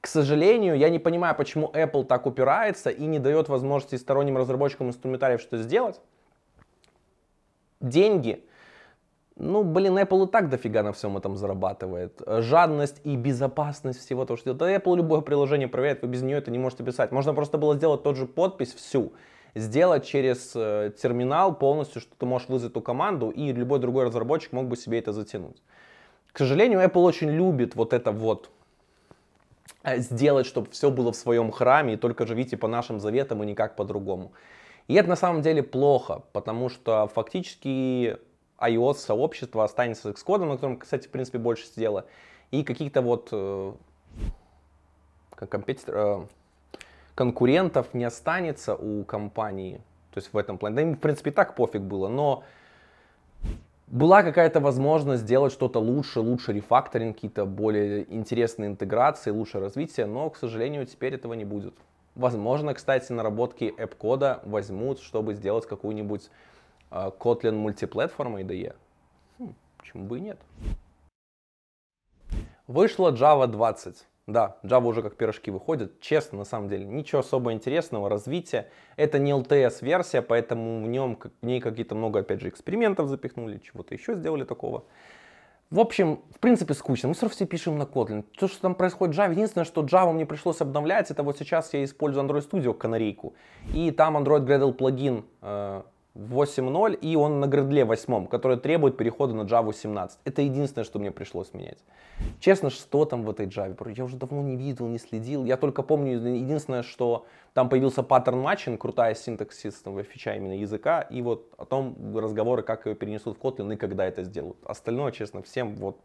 К 0.00 0.06
сожалению, 0.06 0.76
я 0.76 0.88
не 0.88 0.98
понимаю, 0.98 1.34
почему 1.34 1.70
Apple 1.74 2.04
так 2.04 2.26
упирается 2.26 2.88
и 2.88 3.04
не 3.04 3.18
дает 3.18 3.48
возможности 3.48 3.96
сторонним 3.96 4.38
разработчикам 4.38 4.88
инструментариев 4.88 5.40
что 5.40 5.58
сделать. 5.58 6.00
деньги, 7.80 8.44
ну, 9.38 9.62
блин, 9.62 9.96
Apple 9.96 10.26
и 10.26 10.30
так 10.30 10.48
дофига 10.48 10.82
на 10.82 10.92
всем 10.92 11.16
этом 11.16 11.36
зарабатывает. 11.36 12.20
Жадность 12.26 13.00
и 13.04 13.16
безопасность 13.16 14.00
всего 14.00 14.24
того, 14.24 14.36
что. 14.36 14.52
Да 14.52 14.74
Apple 14.74 14.96
любое 14.96 15.20
приложение 15.20 15.68
проверяет, 15.68 16.02
вы 16.02 16.08
без 16.08 16.22
нее 16.22 16.38
это 16.38 16.50
не 16.50 16.58
можете 16.58 16.82
писать. 16.82 17.12
Можно 17.12 17.34
просто 17.34 17.56
было 17.56 17.76
сделать 17.76 18.02
тот 18.02 18.16
же 18.16 18.26
подпись 18.26 18.74
всю, 18.74 19.12
сделать 19.54 20.04
через 20.04 20.52
э, 20.56 20.92
терминал 21.00 21.54
полностью, 21.54 22.00
что 22.00 22.12
ты 22.18 22.26
можешь 22.26 22.48
вызвать 22.48 22.72
эту 22.72 22.80
команду, 22.80 23.30
и 23.30 23.52
любой 23.52 23.78
другой 23.78 24.06
разработчик 24.06 24.52
мог 24.52 24.66
бы 24.66 24.76
себе 24.76 24.98
это 24.98 25.12
затянуть. 25.12 25.62
К 26.32 26.38
сожалению, 26.38 26.80
Apple 26.80 27.02
очень 27.02 27.30
любит 27.30 27.76
вот 27.76 27.92
это 27.92 28.10
вот 28.10 28.50
э, 29.84 29.98
сделать, 29.98 30.46
чтобы 30.46 30.68
все 30.70 30.90
было 30.90 31.12
в 31.12 31.16
своем 31.16 31.52
храме, 31.52 31.94
и 31.94 31.96
только 31.96 32.26
живите 32.26 32.56
по 32.56 32.66
нашим 32.66 32.98
заветам 32.98 33.44
и 33.44 33.46
никак 33.46 33.76
по-другому. 33.76 34.32
И 34.88 34.94
это 34.94 35.08
на 35.08 35.16
самом 35.16 35.42
деле 35.42 35.62
плохо, 35.62 36.22
потому 36.32 36.68
что 36.70 37.08
фактически 37.14 38.18
iOS-сообщество 38.60 39.64
останется 39.64 40.12
с 40.12 40.14
Xcode, 40.14 40.44
на 40.44 40.54
котором, 40.54 40.78
кстати, 40.78 41.08
в 41.08 41.10
принципе, 41.10 41.38
больше 41.38 41.66
сделала, 41.66 42.04
и 42.50 42.62
каких-то 42.64 43.02
вот 43.02 43.28
э, 43.32 43.72
компетитор, 45.36 45.94
э, 45.96 46.26
конкурентов 47.14 47.94
не 47.94 48.04
останется 48.04 48.74
у 48.74 49.04
компании. 49.04 49.80
То 50.12 50.18
есть 50.18 50.32
в 50.32 50.36
этом 50.36 50.58
плане. 50.58 50.76
Да 50.76 50.82
им, 50.82 50.94
в 50.94 51.00
принципе, 51.00 51.30
и 51.30 51.32
так 51.32 51.54
пофиг 51.54 51.82
было, 51.82 52.08
но 52.08 52.44
была 53.86 54.22
какая-то 54.22 54.60
возможность 54.60 55.22
сделать 55.22 55.52
что-то 55.52 55.78
лучше, 55.78 56.20
лучше 56.20 56.52
рефакторинг, 56.52 57.16
какие-то 57.16 57.46
более 57.46 58.12
интересные 58.12 58.68
интеграции, 58.68 59.30
лучше 59.30 59.60
развитие, 59.60 60.06
но, 60.06 60.28
к 60.30 60.36
сожалению, 60.36 60.86
теперь 60.86 61.14
этого 61.14 61.34
не 61.34 61.44
будет. 61.44 61.74
Возможно, 62.14 62.74
кстати, 62.74 63.12
наработки 63.12 63.72
AppCode 63.78 64.40
возьмут, 64.48 65.00
чтобы 65.00 65.34
сделать 65.34 65.66
какую-нибудь 65.66 66.30
Kotlin 66.90 67.52
мультиплатформ 67.52 68.36
IDE. 68.36 68.74
Хм, 69.38 69.54
почему 69.78 70.04
бы 70.06 70.18
и 70.18 70.20
нет? 70.20 70.38
Вышла 72.66 73.12
Java 73.12 73.46
20. 73.46 74.06
Да, 74.26 74.58
Java 74.62 74.84
уже 74.84 75.02
как 75.02 75.16
пирожки 75.16 75.50
выходит. 75.50 76.00
Честно, 76.00 76.38
на 76.38 76.44
самом 76.44 76.68
деле, 76.68 76.84
ничего 76.84 77.20
особо 77.20 77.52
интересного, 77.54 78.10
развития. 78.10 78.68
Это 78.96 79.18
не 79.18 79.32
LTS-версия, 79.32 80.20
поэтому 80.20 80.84
в, 80.84 80.88
нем, 80.88 81.18
в 81.40 81.46
ней 81.46 81.62
какие-то 81.62 81.94
много, 81.94 82.20
опять 82.20 82.42
же, 82.42 82.50
экспериментов 82.50 83.08
запихнули, 83.08 83.56
чего-то 83.58 83.94
еще 83.94 84.14
сделали 84.14 84.44
такого. 84.44 84.84
В 85.70 85.80
общем, 85.80 86.20
в 86.34 86.40
принципе, 86.40 86.74
скучно. 86.74 87.08
Мы 87.08 87.14
все 87.14 87.28
все 87.30 87.46
пишем 87.46 87.78
на 87.78 87.84
Kotlin. 87.84 88.22
То, 88.38 88.48
что 88.48 88.60
там 88.60 88.74
происходит 88.74 89.16
Java, 89.16 89.30
единственное, 89.30 89.64
что 89.64 89.82
Java 89.82 90.12
мне 90.12 90.26
пришлось 90.26 90.60
обновлять, 90.60 91.10
это 91.10 91.22
вот 91.22 91.38
сейчас 91.38 91.72
я 91.72 91.82
использую 91.82 92.26
Android 92.26 92.46
Studio 92.46 92.74
канарейку. 92.74 93.34
И 93.72 93.90
там 93.92 94.18
Android 94.18 94.44
Gradle 94.46 94.74
плагин 94.74 95.24
э, 95.40 95.82
8.0, 96.14 96.96
и 96.96 97.16
он 97.16 97.40
на 97.40 97.46
гредле 97.46 97.84
8, 97.84 98.26
который 98.26 98.56
требует 98.56 98.96
перехода 98.96 99.34
на 99.34 99.42
Java 99.42 99.72
17. 99.72 100.20
Это 100.24 100.42
единственное, 100.42 100.84
что 100.84 100.98
мне 100.98 101.10
пришлось 101.10 101.54
менять. 101.54 101.78
Честно, 102.40 102.70
что 102.70 103.04
там 103.04 103.22
в 103.22 103.30
этой 103.30 103.46
Java? 103.46 103.94
Я 103.96 104.04
уже 104.04 104.16
давно 104.16 104.42
не 104.42 104.56
видел, 104.56 104.86
не 104.88 104.98
следил. 104.98 105.44
Я 105.44 105.56
только 105.56 105.82
помню, 105.82 106.18
единственное, 106.18 106.82
что 106.82 107.26
там 107.54 107.68
появился 107.68 108.02
pattern 108.02 108.40
matching, 108.40 108.80
крутая 108.80 109.14
синтаксисная 109.14 110.02
фича 110.02 110.34
именно 110.34 110.58
языка, 110.58 111.02
и 111.02 111.22
вот 111.22 111.52
о 111.56 111.64
том 111.64 111.96
разговоры, 112.16 112.62
как 112.62 112.86
ее 112.86 112.94
перенесут 112.94 113.38
в 113.38 113.40
Kotlin 113.40 113.74
и 113.74 113.76
когда 113.76 114.06
это 114.06 114.24
сделают. 114.24 114.58
Остальное, 114.64 115.12
честно, 115.12 115.42
всем 115.42 115.76
вот 115.76 116.00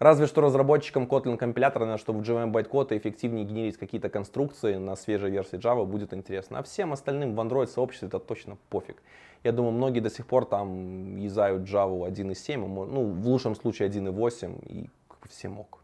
Разве 0.00 0.26
что 0.26 0.40
разработчикам 0.40 1.04
Kotlin 1.04 1.36
компилятора, 1.36 1.98
чтобы 1.98 2.20
в 2.20 2.22
JVM 2.22 2.52
байткод 2.52 2.92
эффективнее 2.92 3.44
генерить 3.44 3.76
какие-то 3.76 4.08
конструкции 4.08 4.76
на 4.76 4.96
свежей 4.96 5.30
версии 5.30 5.58
Java 5.58 5.84
будет 5.84 6.14
интересно. 6.14 6.58
А 6.58 6.62
всем 6.62 6.94
остальным 6.94 7.34
в 7.34 7.40
Android 7.40 7.66
сообществе 7.66 8.08
это 8.08 8.18
точно 8.18 8.56
пофиг. 8.70 9.02
Я 9.44 9.52
думаю, 9.52 9.72
многие 9.72 10.00
до 10.00 10.08
сих 10.08 10.26
пор 10.26 10.46
там 10.46 11.18
юзают 11.18 11.68
Java 11.68 12.10
1.7, 12.10 12.56
ну, 12.66 13.12
в 13.12 13.28
лучшем 13.28 13.54
случае 13.54 13.90
1.8, 13.90 14.64
и 14.68 14.88
все 15.28 15.50
мог. 15.50 15.80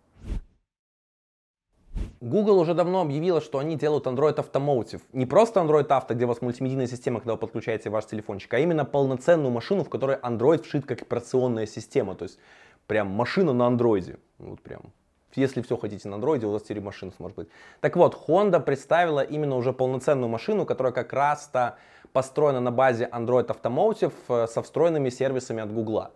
Google 2.23 2.59
уже 2.59 2.73
давно 2.73 3.03
объявила, 3.03 3.43
что 3.43 3.59
они 3.59 3.77
делают 3.77 4.07
Android 4.07 4.37
Automotive. 4.37 5.03
Не 5.13 5.27
просто 5.27 5.61
Android 5.61 5.89
Auto, 5.89 6.15
где 6.15 6.25
у 6.25 6.29
вас 6.29 6.41
мультимедийная 6.41 6.87
система, 6.87 7.21
когда 7.21 7.35
вы 7.35 7.39
подключаете 7.39 7.91
ваш 7.91 8.07
телефончик, 8.07 8.55
а 8.55 8.59
именно 8.59 8.87
полноценную 8.87 9.51
машину, 9.51 9.85
в 9.85 9.91
которой 9.91 10.17
Android 10.17 10.63
вшит 10.63 10.87
как 10.87 11.03
операционная 11.03 11.67
система. 11.67 12.15
То 12.15 12.23
есть 12.23 12.39
прям 12.87 13.09
машина 13.09 13.53
на 13.53 13.67
андроиде. 13.67 14.19
Вот 14.39 14.61
прям. 14.61 14.93
Если 15.35 15.61
все 15.61 15.77
хотите 15.77 16.09
на 16.09 16.15
андроиде, 16.15 16.47
у 16.47 16.51
вас 16.51 16.63
теперь 16.63 16.81
машина 16.81 17.13
сможет 17.17 17.37
быть. 17.37 17.49
Так 17.81 17.97
вот, 17.97 18.19
Honda 18.27 18.59
представила 18.59 19.21
именно 19.21 19.57
уже 19.57 19.73
полноценную 19.73 20.29
машину, 20.29 20.65
которая 20.65 20.93
как 20.93 21.13
раз-то 21.13 21.77
построена 22.13 22.61
на 22.61 22.71
базе 22.71 23.09
Android 23.13 23.47
Automotive 23.47 24.15
э, 24.29 24.47
со 24.47 24.63
встроенными 24.63 25.11
сервисами 25.11 25.63
от 25.63 25.73
Google. 25.73 26.09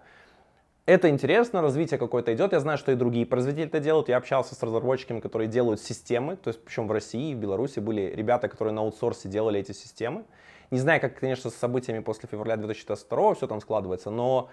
Это 0.86 1.10
интересно, 1.10 1.60
развитие 1.60 1.98
какое-то 1.98 2.34
идет. 2.34 2.52
Я 2.52 2.60
знаю, 2.60 2.78
что 2.78 2.92
и 2.92 2.94
другие 2.94 3.26
производители 3.26 3.68
это 3.68 3.80
делают. 3.80 4.08
Я 4.08 4.16
общался 4.16 4.54
с 4.54 4.62
разработчиками, 4.62 5.20
которые 5.20 5.48
делают 5.48 5.80
системы. 5.80 6.36
То 6.36 6.48
есть, 6.48 6.64
причем 6.64 6.88
в 6.88 6.92
России 6.92 7.32
и 7.32 7.34
в 7.34 7.38
Беларуси 7.38 7.78
были 7.80 8.12
ребята, 8.16 8.48
которые 8.48 8.72
на 8.72 8.80
аутсорсе 8.80 9.28
делали 9.28 9.60
эти 9.60 9.72
системы. 9.72 10.24
Не 10.70 10.78
знаю, 10.78 11.00
как, 11.00 11.18
конечно, 11.18 11.50
с 11.50 11.54
событиями 11.54 12.00
после 12.00 12.28
февраля 12.28 12.56
2022 12.56 13.34
все 13.34 13.46
там 13.46 13.60
складывается, 13.60 14.10
но 14.10 14.48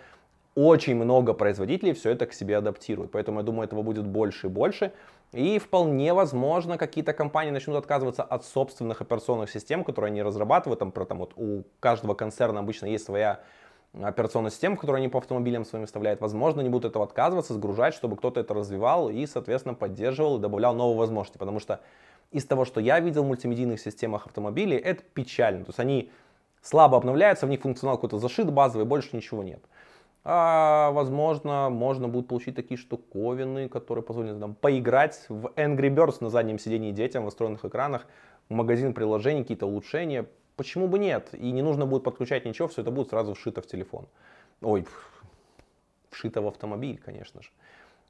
очень 0.57 0.95
много 0.95 1.35
производителей 1.35 1.93
все 1.93 2.09
это 2.09 2.25
к 2.25 2.33
себе 2.33 2.57
адаптируют. 2.57 3.11
Поэтому 3.11 3.39
я 3.39 3.45
думаю, 3.45 3.67
этого 3.67 3.83
будет 3.83 4.07
больше 4.07 4.47
и 4.47 4.49
больше. 4.49 4.91
И 5.31 5.59
вполне 5.59 6.15
возможно, 6.15 6.79
какие-то 6.79 7.13
компании 7.13 7.51
начнут 7.51 7.75
отказываться 7.77 8.23
от 8.23 8.43
собственных 8.43 8.99
операционных 8.99 9.51
систем, 9.51 9.83
которые 9.83 10.09
они 10.09 10.23
разрабатывают. 10.23 10.79
Там, 10.79 10.91
там 10.91 11.19
вот 11.19 11.33
у 11.35 11.61
каждого 11.79 12.15
концерна 12.15 12.61
обычно 12.61 12.87
есть 12.87 13.05
своя 13.05 13.41
операционная 14.01 14.49
система, 14.49 14.77
которую 14.77 14.97
они 14.97 15.09
по 15.09 15.19
автомобилям 15.19 15.63
своим 15.63 15.85
вставляют. 15.85 16.21
Возможно, 16.21 16.61
они 16.61 16.69
будут 16.69 16.89
этого 16.89 17.05
отказываться, 17.05 17.53
сгружать, 17.53 17.93
чтобы 17.93 18.15
кто-то 18.15 18.39
это 18.39 18.55
развивал 18.55 19.11
и, 19.11 19.27
соответственно, 19.27 19.75
поддерживал 19.75 20.39
и 20.39 20.41
добавлял 20.41 20.73
новые 20.73 20.97
возможности. 20.97 21.37
Потому 21.37 21.59
что 21.59 21.81
из 22.31 22.45
того, 22.45 22.65
что 22.65 22.81
я 22.81 22.99
видел 22.99 23.23
в 23.23 23.27
мультимедийных 23.27 23.79
системах 23.79 24.25
автомобилей, 24.25 24.77
это 24.77 25.03
печально. 25.13 25.65
То 25.65 25.69
есть 25.69 25.79
они 25.79 26.09
слабо 26.63 26.97
обновляются, 26.97 27.45
в 27.45 27.49
них 27.49 27.61
функционал 27.61 27.97
какой-то 27.97 28.17
зашит 28.17 28.51
базовый, 28.51 28.87
больше 28.87 29.15
ничего 29.15 29.43
нет. 29.43 29.61
А, 30.29 30.91
возможно, 30.91 31.69
можно 31.69 32.09
будет 32.09 32.27
получить 32.27 32.53
такие 32.53 32.77
штуковины, 32.77 33.69
которые 33.69 34.03
позволят 34.03 34.37
нам 34.37 34.55
поиграть 34.55 35.25
в 35.29 35.45
Angry 35.55 35.89
Birds 35.89 36.17
на 36.19 36.29
заднем 36.29 36.59
сидении 36.59 36.91
детям 36.91 37.25
в 37.25 37.29
встроенных 37.29 37.63
экранах, 37.63 38.05
магазин 38.49 38.93
приложений, 38.93 39.43
какие-то 39.43 39.67
улучшения. 39.67 40.25
Почему 40.57 40.89
бы 40.89 40.99
нет? 40.99 41.29
И 41.31 41.49
не 41.51 41.61
нужно 41.61 41.85
будет 41.85 42.03
подключать 42.03 42.43
ничего, 42.43 42.67
все 42.67 42.81
это 42.81 42.91
будет 42.91 43.07
сразу 43.07 43.35
вшито 43.35 43.61
в 43.61 43.67
телефон. 43.67 44.05
Ой, 44.61 44.85
вшито 46.09 46.41
в 46.41 46.47
автомобиль, 46.47 46.97
конечно 46.97 47.41
же. 47.41 47.49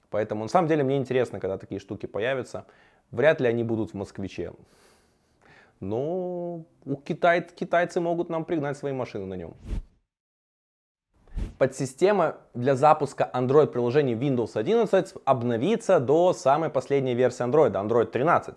Поэтому 0.09 0.41
на 0.41 0.49
самом 0.49 0.67
деле 0.69 0.83
мне 0.83 0.97
интересно, 0.97 1.39
когда 1.39 1.59
такие 1.59 1.79
штуки 1.79 2.07
появятся. 2.07 2.65
Вряд 3.11 3.41
ли 3.41 3.47
они 3.47 3.63
будут 3.63 3.91
в 3.91 3.93
москвиче. 3.93 4.53
Но 5.79 6.65
у 6.83 6.95
китай, 6.95 7.47
китайцы 7.47 8.01
могут 8.01 8.29
нам 8.29 8.43
пригнать 8.43 8.75
свои 8.75 8.91
машины 8.91 9.27
на 9.27 9.35
нем 9.35 9.53
подсистема 11.57 12.37
для 12.53 12.75
запуска 12.75 13.29
Android 13.33 13.67
приложений 13.67 14.15
Windows 14.15 14.51
11 14.55 15.15
обновится 15.25 15.99
до 15.99 16.33
самой 16.33 16.69
последней 16.69 17.15
версии 17.15 17.45
Android, 17.45 17.71
Android 17.71 18.05
13. 18.05 18.55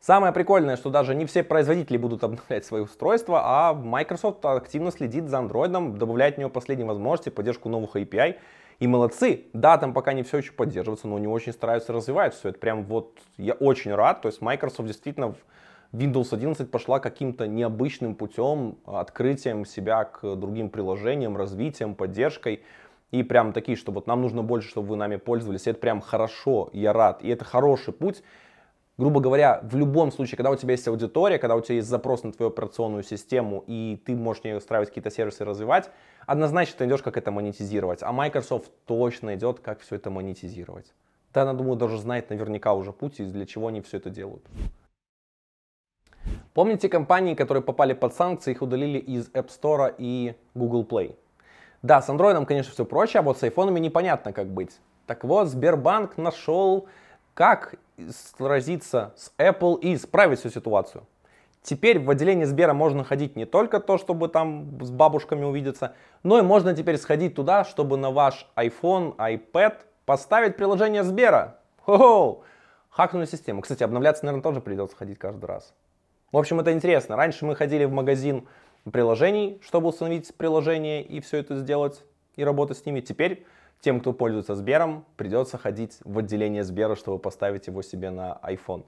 Самое 0.00 0.32
прикольное, 0.32 0.76
что 0.76 0.88
даже 0.88 1.14
не 1.14 1.26
все 1.26 1.42
производители 1.42 1.98
будут 1.98 2.24
обновлять 2.24 2.64
свои 2.64 2.80
устройства, 2.80 3.42
а 3.44 3.74
Microsoft 3.74 4.44
активно 4.44 4.90
следит 4.90 5.28
за 5.28 5.36
Android, 5.38 5.96
добавляет 5.96 6.36
в 6.36 6.38
него 6.38 6.48
последние 6.48 6.86
возможности, 6.86 7.28
поддержку 7.28 7.68
новых 7.68 7.96
API. 7.96 8.36
И 8.78 8.86
молодцы, 8.86 9.44
да, 9.52 9.76
там 9.76 9.92
пока 9.92 10.14
не 10.14 10.22
все 10.22 10.38
еще 10.38 10.52
поддерживается, 10.52 11.06
но 11.06 11.16
они 11.16 11.26
очень 11.26 11.52
стараются 11.52 11.92
развивать 11.92 12.34
все 12.34 12.48
это. 12.48 12.58
Прям 12.58 12.84
вот 12.84 13.18
я 13.36 13.52
очень 13.52 13.94
рад, 13.94 14.22
то 14.22 14.28
есть 14.28 14.40
Microsoft 14.40 14.86
действительно 14.86 15.34
Windows 15.92 16.28
11 16.32 16.70
пошла 16.70 17.00
каким-то 17.00 17.48
необычным 17.48 18.14
путем, 18.14 18.78
открытием 18.84 19.64
себя 19.64 20.04
к 20.04 20.36
другим 20.36 20.70
приложениям, 20.70 21.36
развитием, 21.36 21.96
поддержкой. 21.96 22.62
И 23.10 23.24
прям 23.24 23.52
такие, 23.52 23.76
что 23.76 23.90
вот 23.90 24.06
нам 24.06 24.22
нужно 24.22 24.42
больше, 24.42 24.68
чтобы 24.68 24.90
вы 24.90 24.96
нами 24.96 25.16
пользовались. 25.16 25.66
И 25.66 25.70
это 25.70 25.80
прям 25.80 26.00
хорошо, 26.00 26.70
я 26.72 26.92
рад. 26.92 27.24
И 27.24 27.28
это 27.28 27.44
хороший 27.44 27.92
путь. 27.92 28.22
Грубо 28.98 29.20
говоря, 29.20 29.60
в 29.64 29.74
любом 29.76 30.12
случае, 30.12 30.36
когда 30.36 30.50
у 30.50 30.56
тебя 30.56 30.72
есть 30.72 30.86
аудитория, 30.86 31.38
когда 31.38 31.56
у 31.56 31.60
тебя 31.60 31.76
есть 31.76 31.88
запрос 31.88 32.22
на 32.22 32.32
твою 32.32 32.52
операционную 32.52 33.02
систему, 33.02 33.64
и 33.66 34.00
ты 34.04 34.14
можешь 34.14 34.44
не 34.44 34.54
устраивать 34.54 34.90
какие-то 34.90 35.10
сервисы 35.10 35.44
развивать, 35.44 35.90
однозначно 36.26 36.78
ты 36.78 36.84
найдешь, 36.84 37.02
как 37.02 37.16
это 37.16 37.32
монетизировать. 37.32 38.02
А 38.02 38.12
Microsoft 38.12 38.70
точно 38.84 39.34
идет, 39.34 39.58
как 39.60 39.80
все 39.80 39.96
это 39.96 40.10
монетизировать. 40.10 40.92
Да, 41.32 41.42
она, 41.42 41.54
думаю, 41.54 41.76
даже 41.76 41.98
знает 41.98 42.30
наверняка 42.30 42.74
уже 42.74 42.92
путь, 42.92 43.20
и 43.20 43.24
для 43.24 43.46
чего 43.46 43.68
они 43.68 43.80
все 43.80 43.96
это 43.96 44.10
делают. 44.10 44.42
Помните 46.52 46.88
компании, 46.88 47.34
которые 47.34 47.62
попали 47.62 47.92
под 47.92 48.14
санкции, 48.14 48.50
их 48.50 48.62
удалили 48.62 48.98
из 48.98 49.28
App 49.30 49.48
Store 49.48 49.94
и 49.96 50.34
Google 50.54 50.84
Play? 50.84 51.16
Да, 51.82 52.02
с 52.02 52.08
Android, 52.08 52.44
конечно, 52.44 52.72
все 52.72 52.84
проще, 52.84 53.20
а 53.20 53.22
вот 53.22 53.38
с 53.38 53.42
айфонами 53.42 53.78
непонятно, 53.78 54.32
как 54.32 54.48
быть. 54.48 54.80
Так 55.06 55.24
вот, 55.24 55.48
Сбербанк 55.48 56.16
нашел, 56.16 56.88
как 57.34 57.76
сразиться 58.36 59.14
с 59.16 59.32
Apple 59.38 59.80
и 59.80 59.94
исправить 59.94 60.40
всю 60.40 60.50
ситуацию. 60.50 61.06
Теперь 61.62 62.00
в 62.00 62.10
отделение 62.10 62.46
Сбера 62.46 62.72
можно 62.72 63.04
ходить 63.04 63.36
не 63.36 63.44
только 63.44 63.80
то, 63.80 63.98
чтобы 63.98 64.28
там 64.28 64.82
с 64.82 64.90
бабушками 64.90 65.44
увидеться, 65.44 65.94
но 66.22 66.38
и 66.38 66.42
можно 66.42 66.74
теперь 66.74 66.96
сходить 66.96 67.34
туда, 67.34 67.64
чтобы 67.64 67.96
на 67.96 68.10
ваш 68.10 68.50
iPhone, 68.56 69.14
iPad 69.16 69.74
поставить 70.04 70.56
приложение 70.56 71.04
Сбера. 71.04 71.58
Хо-хо! 71.84 72.42
Хакнули 72.88 73.26
систему. 73.26 73.60
Кстати, 73.60 73.84
обновляться, 73.84 74.24
наверное, 74.24 74.42
тоже 74.42 74.60
придется 74.60 74.96
ходить 74.96 75.18
каждый 75.18 75.44
раз. 75.44 75.74
В 76.32 76.38
общем, 76.38 76.60
это 76.60 76.72
интересно. 76.72 77.16
Раньше 77.16 77.44
мы 77.44 77.56
ходили 77.56 77.84
в 77.84 77.92
магазин 77.92 78.46
приложений, 78.90 79.60
чтобы 79.62 79.88
установить 79.88 80.32
приложение 80.36 81.02
и 81.02 81.20
все 81.20 81.38
это 81.38 81.56
сделать 81.56 82.04
и 82.36 82.44
работать 82.44 82.78
с 82.78 82.86
ними. 82.86 83.00
Теперь 83.00 83.44
тем, 83.80 84.00
кто 84.00 84.12
пользуется 84.12 84.54
Сбером, 84.54 85.04
придется 85.16 85.58
ходить 85.58 85.98
в 86.04 86.18
отделение 86.18 86.62
Сбера, 86.62 86.94
чтобы 86.94 87.18
поставить 87.18 87.66
его 87.66 87.82
себе 87.82 88.10
на 88.10 88.38
iPhone. 88.44 88.84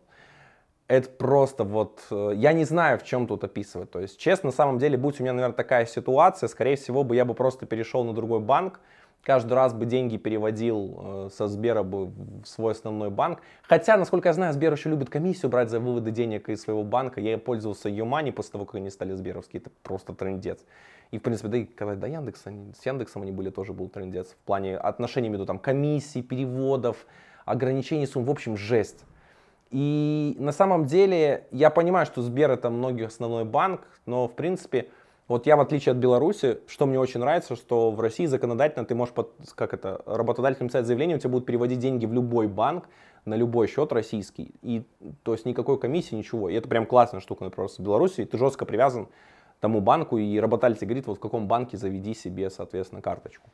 Это 0.87 1.09
просто 1.09 1.65
вот, 1.65 2.07
э, 2.11 2.33
я 2.37 2.53
не 2.53 2.65
знаю, 2.65 2.99
в 2.99 3.05
чем 3.05 3.27
тут 3.27 3.43
описывать. 3.43 3.91
То 3.91 3.99
есть, 3.99 4.21
честно, 4.21 4.49
на 4.49 4.53
самом 4.53 4.79
деле, 4.79 4.97
будь 4.97 5.19
у 5.19 5.23
меня, 5.25 5.33
наверное, 5.33 5.57
такая 5.57 5.87
ситуация, 5.87 6.49
скорее 6.49 6.77
всего, 6.77 7.03
бы 7.03 7.17
я 7.17 7.25
бы 7.25 7.35
просто 7.35 7.67
перешел 7.67 8.05
на 8.05 8.13
другой 8.13 8.41
банк, 8.41 8.79
каждый 9.23 9.55
раз 9.55 9.73
бы 9.73 9.87
деньги 9.87 10.17
переводил 10.17 10.99
э, 10.99 11.29
со 11.33 11.47
Сбера 11.47 11.83
бы 11.83 12.07
в 12.07 12.45
свой 12.45 12.73
основной 12.73 13.11
банк. 13.11 13.41
Хотя, 13.62 13.97
насколько 13.97 14.29
я 14.29 14.33
знаю, 14.33 14.52
Сбер 14.52 14.73
еще 14.73 14.91
любит 14.91 15.11
комиссию 15.11 15.50
брать 15.50 15.71
за 15.71 15.81
выводы 15.81 16.11
денег 16.11 16.49
из 16.49 16.62
своего 16.62 16.83
банка. 16.83 17.21
Я 17.21 17.38
пользовался 17.38 17.88
Юмани 17.88 18.31
после 18.31 18.52
того, 18.52 18.64
как 18.64 18.76
они 18.76 18.91
стали 18.91 19.14
сберовские. 19.14 19.61
Это 19.61 19.71
просто 19.83 20.12
трендец. 20.12 20.64
И, 21.11 21.19
в 21.19 21.23
принципе, 21.23 21.49
да 21.49 21.59
и 21.59 21.64
когда 21.64 21.95
до 21.95 22.07
Яндекса, 22.09 22.52
с 22.79 22.85
Яндексом 22.85 23.23
они 23.23 23.33
были, 23.33 23.50
тоже 23.50 23.73
был 23.73 23.88
трендец. 23.88 24.29
В 24.29 24.37
плане 24.47 24.76
отношений 24.76 25.29
между 25.29 25.47
там 25.47 25.59
комиссий, 25.59 26.23
переводов, 26.23 27.07
ограничений 27.45 28.07
сумм. 28.07 28.25
В 28.25 28.31
общем, 28.31 28.57
жесть. 28.57 29.05
И 29.71 30.37
на 30.38 30.52
самом 30.52 30.85
деле 30.85 31.47
я 31.50 31.71
понимаю, 31.71 32.05
что 32.07 32.21
Сбер 32.21 32.50
это 32.50 32.69
многих 32.69 33.09
основной 33.09 33.45
банк, 33.45 33.87
но 34.05 34.29
в 34.29 34.35
принципе 34.35 34.88
вот 35.29 35.47
я, 35.47 35.57
в 35.57 35.61
отличие 35.61 35.93
от 35.93 35.99
Беларуси, 35.99 36.59
что 36.67 36.87
мне 36.87 36.99
очень 36.99 37.21
нравится, 37.21 37.57
что 37.57 37.91
в 37.91 38.00
России 38.00 38.26
законодательно 38.26 38.85
ты 38.85 38.95
можешь, 38.95 39.14
под, 39.14 39.33
как 39.55 39.73
это, 39.73 40.02
работодатель 40.05 40.62
написать 40.62 40.87
заявление, 40.87 41.17
у 41.17 41.21
тебя 41.21 41.31
будут 41.31 41.47
переводить 41.47 41.79
деньги 41.79 42.07
в 42.07 42.12
любой 42.12 42.49
банк, 42.49 42.88
на 43.25 43.35
любой 43.35 43.69
счет 43.69 43.93
российский. 43.93 44.52
И, 44.62 44.85
то 45.23 45.33
есть 45.33 45.47
никакой 45.47 45.79
комиссии, 45.79 46.14
ничего. 46.14 46.49
И 46.49 46.55
это 46.55 46.69
прям 46.69 46.87
классная 46.87 47.21
штука, 47.21 47.45
например, 47.45 47.71
с 47.71 47.79
Беларуси. 47.79 48.25
Ты 48.25 48.37
жестко 48.37 48.64
привязан 48.64 49.09
тому 49.61 49.81
банку, 49.81 50.19
и 50.19 50.38
работодатель 50.41 50.87
говорит, 50.87 51.07
вот 51.07 51.19
в 51.19 51.21
каком 51.21 51.47
банке 51.47 51.76
заведи 51.76 52.14
себе, 52.14 52.50
соответственно, 52.50 53.00
карточку. 53.00 53.50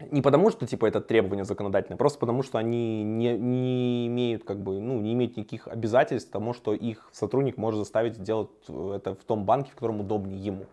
Не 0.00 0.22
потому, 0.22 0.50
что 0.50 0.66
типа 0.66 0.86
это 0.86 1.00
требование 1.00 1.44
законодательное, 1.44 1.96
просто 1.96 2.18
потому, 2.18 2.42
что 2.42 2.58
они 2.58 3.04
не, 3.04 3.38
не 3.38 4.06
имеют 4.08 4.44
как 4.44 4.60
бы, 4.60 4.80
ну, 4.80 5.00
не 5.00 5.12
имеют 5.12 5.36
никаких 5.36 5.68
обязательств 5.68 6.30
тому, 6.30 6.52
что 6.52 6.74
их 6.74 7.08
сотрудник 7.12 7.56
может 7.56 7.78
заставить 7.78 8.16
сделать 8.16 8.50
это 8.68 9.14
в 9.14 9.24
том 9.24 9.44
банке, 9.44 9.70
в 9.70 9.74
котором 9.74 10.00
удобнее 10.00 10.44
ему. 10.44 10.66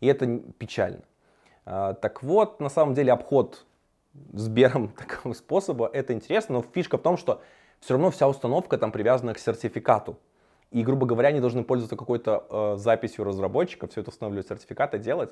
И 0.00 0.06
это 0.06 0.40
печально. 0.58 1.02
А, 1.64 1.94
так 1.94 2.22
вот, 2.22 2.60
на 2.60 2.68
самом 2.68 2.94
деле 2.94 3.12
обход 3.12 3.64
Сбером 4.32 4.88
такого 4.96 5.32
способа, 5.32 5.88
это 5.92 6.12
интересно, 6.12 6.56
но 6.56 6.64
фишка 6.74 6.98
в 6.98 7.02
том, 7.02 7.16
что 7.16 7.40
все 7.80 7.94
равно 7.94 8.10
вся 8.10 8.28
установка 8.28 8.76
там 8.76 8.92
привязана 8.92 9.32
к 9.32 9.38
сертификату. 9.38 10.18
И, 10.70 10.82
грубо 10.82 11.06
говоря, 11.06 11.30
они 11.30 11.40
должны 11.40 11.64
пользоваться 11.64 11.96
какой-то 11.96 12.46
э, 12.48 12.76
записью 12.76 13.24
разработчика, 13.24 13.88
все 13.88 14.02
это 14.02 14.10
устанавливать 14.10 14.48
сертификаты 14.48 14.98
делать 14.98 15.30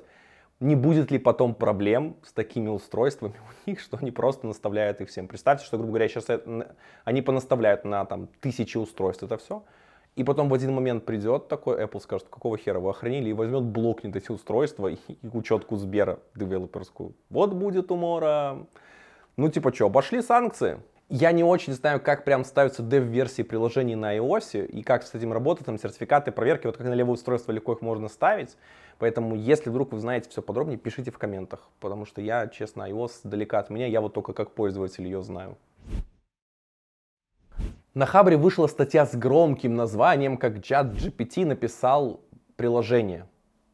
не 0.59 0.75
будет 0.75 1.09
ли 1.11 1.19
потом 1.19 1.55
проблем 1.55 2.17
с 2.23 2.33
такими 2.33 2.67
устройствами 2.67 3.35
у 3.65 3.69
них, 3.69 3.79
что 3.79 3.97
они 3.97 4.11
просто 4.11 4.47
наставляют 4.47 5.01
их 5.01 5.09
всем. 5.09 5.27
Представьте, 5.27 5.65
что, 5.65 5.77
грубо 5.77 5.91
говоря, 5.91 6.07
сейчас 6.07 6.27
они 7.03 7.21
понаставляют 7.21 7.85
на 7.85 8.05
там, 8.05 8.27
тысячи 8.41 8.77
устройств 8.77 9.23
это 9.23 9.37
все, 9.37 9.63
и 10.15 10.23
потом 10.23 10.49
в 10.49 10.53
один 10.53 10.73
момент 10.73 11.05
придет 11.05 11.47
такой 11.47 11.81
Apple, 11.81 12.01
скажет, 12.01 12.27
какого 12.29 12.57
хера 12.57 12.79
вы 12.79 12.89
охранили, 12.89 13.29
и 13.29 13.33
возьмет, 13.33 13.63
блокнет 13.63 14.15
эти 14.15 14.31
устройства 14.31 14.87
и, 14.87 14.97
и 15.07 15.27
учетку 15.31 15.77
Сбера 15.77 16.19
девелоперскую. 16.35 17.13
Вот 17.29 17.53
будет 17.53 17.91
умора. 17.91 18.65
Ну 19.37 19.49
типа 19.49 19.73
что, 19.73 19.85
обошли 19.85 20.21
санкции? 20.21 20.79
Я 21.11 21.31
не 21.31 21.43
очень 21.43 21.73
знаю, 21.73 21.99
как 21.99 22.23
прям 22.23 22.45
ставятся 22.45 22.83
dev-версии 22.83 23.41
приложений 23.41 23.95
на 23.95 24.15
iOS 24.15 24.63
и 24.63 24.83
как 24.83 25.01
с 25.01 25.15
этим 25.15 25.33
работать, 25.33 25.65
там 25.65 25.79
сертификаты, 25.79 26.31
проверки, 26.31 26.67
вот 26.67 26.77
как 26.77 26.85
на 26.85 26.93
левое 26.93 27.13
устройство 27.13 27.51
легко 27.51 27.73
их 27.73 27.81
можно 27.81 28.07
ставить. 28.09 28.55
Поэтому, 28.99 29.35
если 29.35 29.71
вдруг 29.71 29.91
вы 29.91 29.99
знаете 29.99 30.29
все 30.29 30.43
подробнее, 30.43 30.77
пишите 30.77 31.09
в 31.09 31.17
комментах, 31.17 31.67
потому 31.79 32.05
что 32.05 32.21
я, 32.21 32.47
честно, 32.47 32.87
iOS 32.87 33.21
далека 33.23 33.57
от 33.57 33.71
меня, 33.71 33.87
я 33.87 34.01
вот 34.01 34.13
только 34.13 34.33
как 34.33 34.51
пользователь 34.51 35.03
ее 35.03 35.23
знаю. 35.23 35.57
На 37.95 38.05
Хабре 38.05 38.37
вышла 38.37 38.67
статья 38.67 39.07
с 39.07 39.15
громким 39.15 39.73
названием, 39.73 40.37
как 40.37 40.63
чат 40.63 40.93
GPT 40.93 41.43
написал 41.43 42.21
приложение 42.55 43.25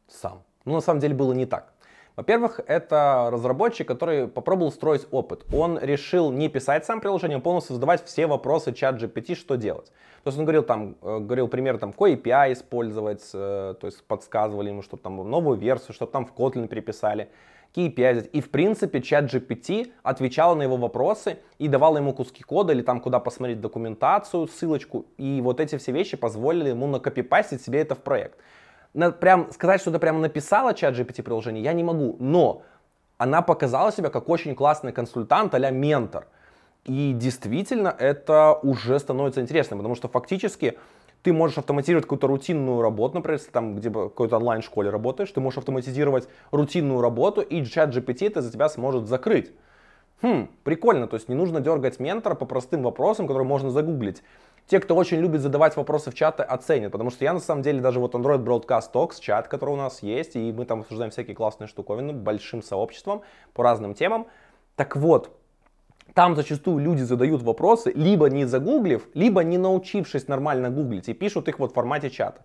сам. 0.08 0.42
Но 0.64 0.76
на 0.76 0.80
самом 0.80 1.00
деле 1.00 1.14
было 1.14 1.34
не 1.34 1.44
так. 1.44 1.74
Во-первых, 2.16 2.60
это 2.66 3.28
разработчик, 3.30 3.86
который 3.86 4.26
попробовал 4.26 4.72
строить 4.72 5.06
опыт. 5.10 5.44
Он 5.52 5.78
решил 5.78 6.32
не 6.32 6.48
писать 6.48 6.86
сам 6.86 7.02
приложение, 7.02 7.36
а 7.36 7.40
полностью 7.40 7.74
задавать 7.74 8.02
все 8.06 8.26
вопросы 8.26 8.72
чат 8.72 8.96
GPT, 8.96 9.34
что 9.34 9.56
делать. 9.56 9.92
То 10.24 10.28
есть 10.28 10.38
он 10.38 10.46
говорил 10.46 10.62
там, 10.62 10.96
э, 11.02 11.18
говорил 11.18 11.46
пример, 11.46 11.76
там, 11.76 11.92
какой 11.92 12.14
API 12.14 12.54
использовать, 12.54 13.22
э, 13.34 13.74
то 13.78 13.86
есть 13.86 14.02
подсказывали 14.04 14.70
ему, 14.70 14.80
чтобы 14.80 15.02
там 15.02 15.16
новую 15.30 15.58
версию, 15.58 15.92
чтобы 15.92 16.10
там 16.10 16.24
в 16.24 16.32
Kotlin 16.32 16.68
переписали, 16.68 17.28
какие 17.68 17.90
API 17.90 18.30
И 18.32 18.40
в 18.40 18.50
принципе 18.50 19.02
чат 19.02 19.26
GPT 19.26 19.92
отвечал 20.02 20.56
на 20.56 20.62
его 20.62 20.78
вопросы 20.78 21.36
и 21.58 21.68
давал 21.68 21.98
ему 21.98 22.14
куски 22.14 22.42
кода 22.42 22.72
или 22.72 22.80
там 22.80 23.02
куда 23.02 23.20
посмотреть 23.20 23.60
документацию, 23.60 24.48
ссылочку. 24.48 25.04
И 25.18 25.42
вот 25.42 25.60
эти 25.60 25.76
все 25.76 25.92
вещи 25.92 26.16
позволили 26.16 26.70
ему 26.70 26.86
накопипастить 26.86 27.60
себе 27.60 27.82
это 27.82 27.94
в 27.94 27.98
проект 27.98 28.38
на, 28.96 29.12
прям 29.12 29.52
сказать, 29.52 29.80
что 29.80 29.90
это 29.90 29.98
прямо 29.98 30.18
написала 30.18 30.74
чат 30.74 30.94
GPT 30.94 31.22
приложение, 31.22 31.62
я 31.62 31.72
не 31.72 31.84
могу, 31.84 32.16
но 32.18 32.62
она 33.18 33.42
показала 33.42 33.92
себя 33.92 34.08
как 34.08 34.28
очень 34.28 34.54
классный 34.54 34.92
консультант 34.92 35.54
а 35.54 35.70
ментор. 35.70 36.26
И 36.84 37.12
действительно 37.14 37.94
это 37.98 38.54
уже 38.62 38.98
становится 38.98 39.40
интересным, 39.40 39.78
потому 39.78 39.94
что 39.94 40.08
фактически 40.08 40.78
ты 41.22 41.32
можешь 41.32 41.58
автоматизировать 41.58 42.04
какую-то 42.04 42.26
рутинную 42.26 42.80
работу, 42.80 43.16
например, 43.16 43.38
если 43.38 43.50
там 43.50 43.76
где 43.76 43.90
в 43.90 44.08
какой-то 44.08 44.36
онлайн-школе 44.36 44.90
работаешь, 44.90 45.30
ты 45.30 45.40
можешь 45.40 45.58
автоматизировать 45.58 46.28
рутинную 46.52 47.00
работу, 47.00 47.40
и 47.40 47.64
чат 47.64 47.94
GPT 47.94 48.28
это 48.28 48.42
за 48.42 48.52
тебя 48.52 48.68
сможет 48.68 49.08
закрыть. 49.08 49.52
Хм, 50.22 50.48
прикольно, 50.64 51.06
то 51.06 51.16
есть 51.16 51.28
не 51.28 51.34
нужно 51.34 51.60
дергать 51.60 52.00
ментора 52.00 52.34
по 52.34 52.46
простым 52.46 52.82
вопросам, 52.82 53.26
которые 53.26 53.46
можно 53.46 53.70
загуглить 53.70 54.22
те, 54.66 54.80
кто 54.80 54.96
очень 54.96 55.18
любит 55.18 55.40
задавать 55.40 55.76
вопросы 55.76 56.10
в 56.10 56.14
чаты, 56.14 56.42
оценят. 56.42 56.92
Потому 56.92 57.10
что 57.10 57.24
я 57.24 57.32
на 57.32 57.40
самом 57.40 57.62
деле 57.62 57.80
даже 57.80 58.00
вот 58.00 58.14
Android 58.14 58.44
Broadcast 58.44 58.92
Talks, 58.92 59.20
чат, 59.20 59.48
который 59.48 59.70
у 59.70 59.76
нас 59.76 60.02
есть, 60.02 60.36
и 60.36 60.52
мы 60.52 60.64
там 60.64 60.80
обсуждаем 60.80 61.10
всякие 61.10 61.36
классные 61.36 61.68
штуковины 61.68 62.12
большим 62.12 62.62
сообществом 62.62 63.22
по 63.54 63.62
разным 63.62 63.94
темам. 63.94 64.26
Так 64.74 64.96
вот, 64.96 65.30
там 66.14 66.34
зачастую 66.34 66.78
люди 66.78 67.02
задают 67.02 67.42
вопросы, 67.42 67.92
либо 67.94 68.28
не 68.28 68.44
загуглив, 68.44 69.06
либо 69.14 69.42
не 69.44 69.58
научившись 69.58 70.28
нормально 70.28 70.70
гуглить, 70.70 71.08
и 71.08 71.14
пишут 71.14 71.48
их 71.48 71.58
вот 71.58 71.72
в 71.72 71.74
формате 71.74 72.10
чата. 72.10 72.44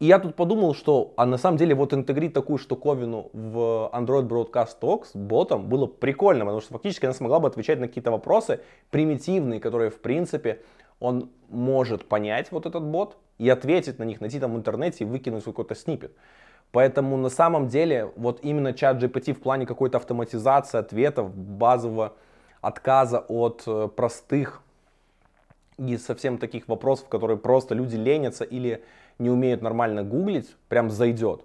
И 0.00 0.06
я 0.06 0.20
тут 0.20 0.36
подумал, 0.36 0.74
что 0.74 1.12
а 1.16 1.26
на 1.26 1.38
самом 1.38 1.56
деле 1.56 1.74
вот 1.74 1.92
интегрить 1.92 2.32
такую 2.32 2.58
штуковину 2.58 3.30
в 3.32 3.90
Android 3.92 4.28
Broadcast 4.28 4.78
Talks 4.80 5.08
ботом 5.14 5.68
было 5.68 5.86
прикольно, 5.86 6.44
потому 6.44 6.60
что 6.60 6.72
фактически 6.74 7.06
она 7.06 7.14
смогла 7.14 7.40
бы 7.40 7.48
отвечать 7.48 7.80
на 7.80 7.88
какие-то 7.88 8.12
вопросы 8.12 8.60
примитивные, 8.90 9.58
которые 9.58 9.90
в 9.90 10.00
принципе 10.00 10.62
он 11.00 11.30
может 11.48 12.08
понять 12.08 12.52
вот 12.52 12.66
этот 12.66 12.84
бот 12.84 13.16
и 13.38 13.48
ответить 13.48 13.98
на 13.98 14.04
них, 14.04 14.20
найти 14.20 14.38
там 14.38 14.54
в 14.54 14.56
интернете 14.56 15.02
и 15.02 15.06
выкинуть 15.06 15.42
какой-то 15.42 15.74
снипет. 15.74 16.12
Поэтому 16.70 17.16
на 17.16 17.30
самом 17.30 17.66
деле 17.66 18.12
вот 18.14 18.40
именно 18.42 18.72
чат 18.72 19.02
GPT 19.02 19.32
в 19.32 19.40
плане 19.40 19.66
какой-то 19.66 19.98
автоматизации 19.98 20.78
ответов, 20.78 21.34
базового 21.34 22.14
отказа 22.60 23.20
от 23.20 23.62
э, 23.66 23.88
простых 23.94 24.60
и 25.78 25.96
совсем 25.96 26.38
таких 26.38 26.68
вопросов, 26.68 27.08
которые 27.08 27.38
просто 27.38 27.74
люди 27.74 27.96
ленятся 27.96 28.44
или 28.44 28.84
не 29.18 29.30
умеют 29.30 29.62
нормально 29.62 30.02
гуглить, 30.02 30.54
прям 30.68 30.90
зайдет. 30.90 31.42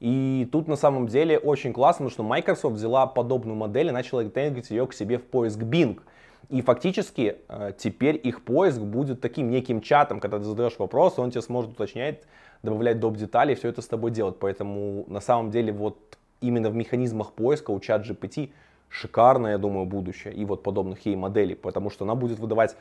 И 0.00 0.48
тут 0.50 0.66
на 0.66 0.76
самом 0.76 1.08
деле 1.08 1.38
очень 1.38 1.72
классно, 1.72 2.08
что 2.08 2.22
Microsoft 2.22 2.76
взяла 2.76 3.06
подобную 3.06 3.56
модель 3.56 3.88
и 3.88 3.90
начала 3.90 4.22
интегрировать 4.22 4.70
ее 4.70 4.86
к 4.86 4.94
себе 4.94 5.18
в 5.18 5.24
поиск 5.24 5.58
Bing. 5.58 6.00
И 6.48 6.62
фактически 6.62 7.36
э, 7.48 7.72
теперь 7.76 8.18
их 8.22 8.42
поиск 8.42 8.80
будет 8.80 9.20
таким 9.20 9.50
неким 9.50 9.82
чатом, 9.82 10.18
когда 10.18 10.38
ты 10.38 10.44
задаешь 10.44 10.78
вопрос, 10.78 11.18
он 11.18 11.30
тебе 11.30 11.42
сможет 11.42 11.72
уточнять, 11.72 12.22
добавлять 12.62 12.98
доп. 12.98 13.16
деталей, 13.16 13.54
все 13.54 13.68
это 13.68 13.82
с 13.82 13.86
тобой 13.86 14.10
делать. 14.10 14.36
Поэтому 14.40 15.04
на 15.06 15.20
самом 15.20 15.50
деле 15.50 15.70
вот 15.72 15.98
именно 16.40 16.70
в 16.70 16.74
механизмах 16.74 17.32
поиска 17.32 17.70
у 17.70 17.78
чат 17.78 18.08
GPT 18.08 18.50
шикарное, 18.88 19.52
я 19.52 19.58
думаю, 19.58 19.86
будущее 19.86 20.34
и 20.34 20.44
вот 20.44 20.62
подобных 20.62 21.04
ей 21.06 21.14
моделей, 21.14 21.54
потому 21.54 21.90
что 21.90 22.04
она 22.04 22.14
будет 22.14 22.38
выдавать 22.38 22.74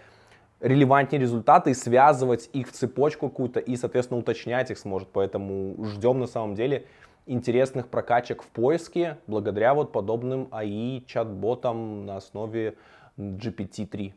релевантнее 0.59 1.21
результаты 1.21 1.71
и 1.71 1.73
связывать 1.73 2.49
их 2.53 2.69
в 2.69 2.71
цепочку 2.71 3.29
какую-то 3.29 3.59
и, 3.59 3.75
соответственно, 3.75 4.19
уточнять 4.19 4.71
их 4.71 4.77
сможет. 4.77 5.09
Поэтому 5.09 5.83
ждем 5.85 6.19
на 6.19 6.27
самом 6.27 6.55
деле 6.55 6.85
интересных 7.25 7.87
прокачек 7.87 8.41
в 8.43 8.47
поиске 8.47 9.17
благодаря 9.27 9.73
вот 9.73 9.91
подобным 9.91 10.47
AI 10.51 11.05
чат-ботам 11.05 12.05
на 12.05 12.17
основе 12.17 12.75
GPT-3. 13.17 14.13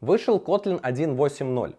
Вышел 0.00 0.38
Kotlin 0.38 0.80
1.8.0. 0.80 1.76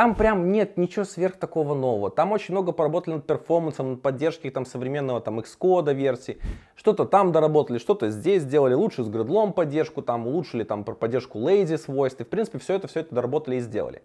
Там 0.00 0.14
прям 0.14 0.50
нет 0.50 0.78
ничего 0.78 1.04
сверх 1.04 1.36
такого 1.36 1.74
нового. 1.74 2.08
Там 2.08 2.32
очень 2.32 2.54
много 2.54 2.72
поработали 2.72 3.16
над 3.16 3.26
перформансом, 3.26 3.90
над 3.90 4.00
поддержкой 4.00 4.48
там, 4.48 4.64
современного 4.64 5.20
там, 5.20 5.40
Xcode 5.40 5.92
версии. 5.92 6.38
Что-то 6.74 7.04
там 7.04 7.32
доработали, 7.32 7.76
что-то 7.76 8.08
здесь 8.08 8.44
сделали. 8.44 8.72
Лучше 8.72 9.04
с 9.04 9.08
гридлом 9.10 9.52
поддержку, 9.52 10.00
там 10.00 10.26
улучшили 10.26 10.64
там, 10.64 10.84
поддержку 10.84 11.38
lazy 11.38 11.76
свойств. 11.76 12.18
И, 12.22 12.24
в 12.24 12.28
принципе, 12.28 12.56
все 12.56 12.76
это, 12.76 12.88
все 12.88 13.00
это 13.00 13.14
доработали 13.14 13.56
и 13.56 13.60
сделали. 13.60 14.00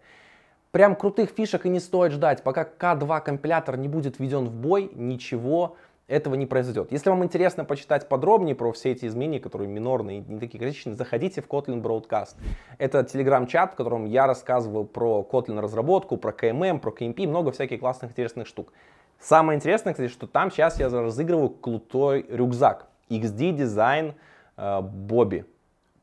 Прям 0.70 0.96
крутых 0.96 1.30
фишек 1.30 1.64
и 1.64 1.70
не 1.70 1.80
стоит 1.80 2.12
ждать. 2.12 2.42
Пока 2.42 2.68
K2 2.78 3.22
компилятор 3.22 3.78
не 3.78 3.88
будет 3.88 4.18
введен 4.18 4.44
в 4.44 4.52
бой, 4.52 4.90
ничего 4.92 5.76
этого 6.08 6.34
не 6.34 6.46
произойдет. 6.46 6.92
Если 6.92 7.10
вам 7.10 7.24
интересно 7.24 7.64
почитать 7.64 8.08
подробнее 8.08 8.54
про 8.54 8.72
все 8.72 8.92
эти 8.92 9.06
изменения, 9.06 9.40
которые 9.40 9.68
минорные 9.68 10.18
и 10.18 10.32
не 10.32 10.38
такие 10.38 10.58
критичные, 10.58 10.94
заходите 10.94 11.42
в 11.42 11.48
Kotlin 11.48 11.82
Broadcast. 11.82 12.36
Это 12.78 13.02
телеграм-чат, 13.02 13.72
в 13.72 13.76
котором 13.76 14.04
я 14.04 14.26
рассказываю 14.26 14.84
про 14.84 15.26
Kotlin 15.28 15.60
разработку, 15.60 16.16
про 16.16 16.30
KMM, 16.30 16.78
про 16.78 16.90
KMP, 16.90 17.26
много 17.26 17.50
всяких 17.50 17.80
классных 17.80 18.12
интересных 18.12 18.46
штук. 18.46 18.72
Самое 19.18 19.56
интересное, 19.56 19.94
кстати, 19.94 20.10
что 20.10 20.26
там 20.26 20.50
сейчас 20.50 20.78
я 20.78 20.88
разыгрываю 20.88 21.50
крутой 21.50 22.26
рюкзак. 22.28 22.86
XD 23.08 23.56
Design 23.56 24.14
Bobby 24.56 25.44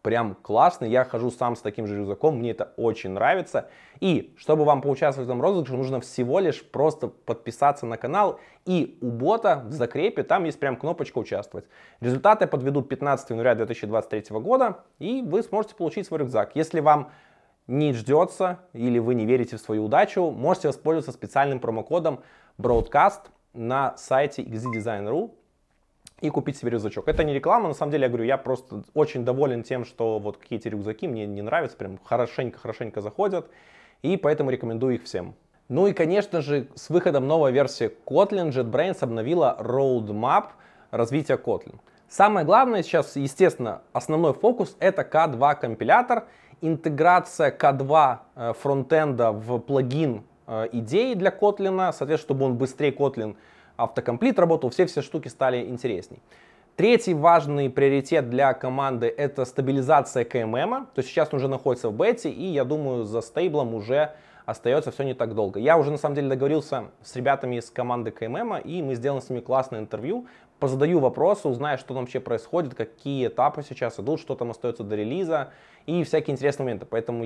прям 0.04 0.36
классно. 0.36 0.86
Я 0.86 1.06
хожу 1.06 1.32
сам 1.32 1.56
с 1.56 1.62
таким 1.62 1.88
же 1.88 1.98
рюкзаком, 1.98 2.38
мне 2.38 2.52
это 2.52 2.74
очень 2.78 3.12
нравится. 3.12 3.70
И 4.00 4.36
чтобы 4.38 4.66
вам 4.66 4.82
поучаствовать 4.82 5.28
в 5.28 5.32
этом 5.32 5.42
розыгрыше, 5.42 5.76
нужно 5.76 6.02
всего 6.02 6.40
лишь 6.40 6.64
просто 6.64 7.08
подписаться 7.08 7.88
на 7.88 7.98
канал. 7.98 8.40
И 8.66 8.98
у 9.02 9.10
бота 9.10 9.64
в 9.66 9.72
закрепе 9.72 10.24
там 10.24 10.44
есть 10.44 10.60
прям 10.60 10.76
кнопочка 10.76 11.18
«Участвовать». 11.18 11.66
Результаты 12.02 12.48
подведут 12.48 12.90
15 12.90 13.32
января 13.32 13.56
2023 13.56 14.38
года, 14.40 14.84
и 15.00 15.24
вы 15.26 15.42
сможете 15.42 15.76
получить 15.76 16.06
свой 16.06 16.20
рюкзак. 16.20 16.52
Если 16.54 16.82
вам 16.82 17.12
не 17.68 17.94
ждется 17.94 18.60
или 18.74 19.00
вы 19.00 19.16
не 19.16 19.26
верите 19.26 19.56
в 19.56 19.62
свою 19.62 19.86
удачу, 19.86 20.32
можете 20.32 20.68
воспользоваться 20.68 21.14
специальным 21.14 21.62
промокодом 21.62 22.20
Broadcast 22.58 23.22
на 23.54 23.96
сайте 23.96 24.44
xddesign.ru 24.44 25.32
и 26.24 26.30
купить 26.30 26.56
себе 26.58 26.72
рюкзачок. 26.72 27.10
Это 27.10 27.26
не 27.26 27.34
реклама, 27.34 27.68
на 27.68 27.74
самом 27.74 27.92
деле, 27.92 28.04
я 28.04 28.08
говорю, 28.08 28.24
я 28.24 28.38
просто 28.38 28.84
очень 28.94 29.26
доволен 29.26 29.62
тем, 29.62 29.84
что 29.84 30.20
вот 30.20 30.38
какие-то 30.38 30.70
рюкзаки 30.70 31.06
мне 31.06 31.28
не 31.28 31.42
нравятся, 31.42 31.76
прям 31.76 32.00
хорошенько-хорошенько 32.02 33.02
заходят, 33.02 33.50
и 34.04 34.16
поэтому 34.16 34.50
рекомендую 34.50 34.96
их 34.96 35.04
всем. 35.04 35.36
Ну 35.68 35.88
и, 35.88 35.92
конечно 35.92 36.42
же, 36.42 36.70
с 36.76 36.90
выходом 36.90 37.28
новой 37.28 37.52
версии 37.52 37.92
Kotlin 38.06 38.52
JetBrains 38.52 39.00
обновила 39.02 39.58
roadmap 39.60 40.52
развития 40.92 41.36
Kotlin. 41.36 41.76
Самое 42.08 42.46
главное 42.46 42.84
сейчас, 42.84 43.18
естественно, 43.18 43.82
основной 43.92 44.34
фокус 44.34 44.78
это 44.80 45.02
K2 45.02 45.60
компилятор, 45.60 46.28
интеграция 46.62 47.52
K2 47.52 48.18
э, 48.36 48.54
фронтенда 48.62 49.34
в 49.34 49.60
плагин 49.60 50.24
э, 50.48 50.70
идеи 50.72 51.16
для 51.16 51.32
Kotlin, 51.32 51.92
соответственно, 51.92 52.18
чтобы 52.18 52.46
он 52.46 52.56
быстрее 52.56 52.92
Kotlin 52.92 53.36
автокомплит 53.78 54.40
работал, 54.40 54.70
все-все 54.70 55.02
штуки 55.02 55.28
стали 55.28 55.68
интересней. 55.68 56.20
Третий 56.76 57.14
важный 57.14 57.70
приоритет 57.70 58.32
для 58.32 58.54
команды 58.56 59.14
это 59.16 59.46
стабилизация 59.46 60.26
КММ. 60.26 60.88
То 60.88 61.00
есть 61.00 61.10
сейчас 61.10 61.30
он 61.32 61.38
уже 61.38 61.48
находится 61.48 61.90
в 61.90 61.94
бете, 61.94 62.32
и 62.32 62.46
я 62.46 62.64
думаю, 62.64 63.04
за 63.04 63.22
стейблом 63.22 63.76
уже 63.76 64.14
остается 64.46 64.92
все 64.92 65.04
не 65.04 65.14
так 65.14 65.36
долго. 65.36 65.60
Я 65.60 65.78
уже 65.78 65.92
на 65.92 65.98
самом 65.98 66.16
деле 66.16 66.30
договорился 66.30 66.86
с 67.04 67.16
ребятами 67.16 67.58
из 67.58 67.70
команды 67.70 68.10
КММ, 68.10 68.58
и 68.58 68.82
мы 68.82 68.96
сделаем 68.96 69.22
с 69.22 69.30
ними 69.30 69.40
классное 69.40 69.80
интервью. 69.80 70.26
Позадаю 70.60 71.00
вопросы, 71.00 71.48
узнаю, 71.48 71.78
что 71.78 71.90
там 71.90 72.04
вообще 72.04 72.20
происходит, 72.20 72.74
какие 72.74 73.28
этапы 73.28 73.64
сейчас 73.64 74.00
идут, 74.00 74.20
что 74.20 74.36
там 74.36 74.52
остается 74.52 74.84
до 74.84 74.96
релиза 74.96 75.52
и 75.86 76.04
всякие 76.04 76.34
интересные 76.34 76.66
моменты. 76.66 76.86
Поэтому 76.86 77.24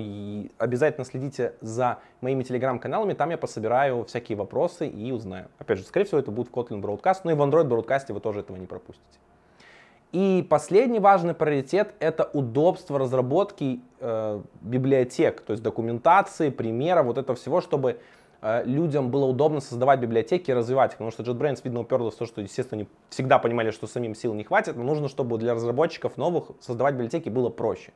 обязательно 0.58 1.04
следите 1.04 1.54
за 1.60 1.98
моими 2.20 2.42
телеграм-каналами, 2.42 3.12
там 3.12 3.30
я 3.30 3.38
пособираю 3.38 4.04
всякие 4.04 4.36
вопросы 4.36 4.88
и 4.88 5.12
узнаю. 5.12 5.46
Опять 5.58 5.78
же, 5.78 5.84
скорее 5.84 6.06
всего, 6.06 6.18
это 6.18 6.30
будет 6.30 6.48
в 6.48 6.52
Kotlin 6.52 6.80
Broadcast, 6.80 7.20
но 7.24 7.30
и 7.30 7.34
в 7.34 7.42
Android 7.42 7.68
Broadcast 7.68 8.12
вы 8.12 8.20
тоже 8.20 8.40
этого 8.40 8.56
не 8.56 8.66
пропустите. 8.66 9.18
И 10.12 10.46
последний 10.48 11.00
важный 11.00 11.34
приоритет— 11.34 11.94
это 12.00 12.24
удобство 12.32 12.98
разработки 12.98 13.80
э, 14.00 14.40
библиотек, 14.62 15.42
то 15.42 15.52
есть 15.52 15.62
документации, 15.62 16.48
примеров, 16.48 17.06
вот 17.06 17.18
этого 17.18 17.36
всего, 17.36 17.60
чтобы 17.60 18.00
э, 18.40 18.64
людям 18.64 19.10
было 19.10 19.26
удобно 19.26 19.60
создавать 19.60 20.00
библиотеки 20.00 20.50
и 20.50 20.54
развивать 20.54 20.92
их. 20.92 20.98
Потому 20.98 21.10
что 21.10 21.22
JetBrains, 21.24 21.60
видно, 21.62 21.80
уперлось 21.80 22.14
в 22.14 22.18
то, 22.18 22.24
что, 22.24 22.40
естественно, 22.40 22.80
они 22.80 22.88
всегда 23.10 23.38
понимали, 23.38 23.70
что 23.70 23.86
самим 23.86 24.14
сил 24.14 24.32
не 24.32 24.44
хватит, 24.44 24.76
но 24.76 24.82
нужно, 24.82 25.08
чтобы 25.08 25.36
для 25.36 25.52
разработчиков 25.52 26.16
новых 26.16 26.52
создавать 26.60 26.94
библиотеки 26.94 27.28
было 27.28 27.50
проще. 27.50 27.92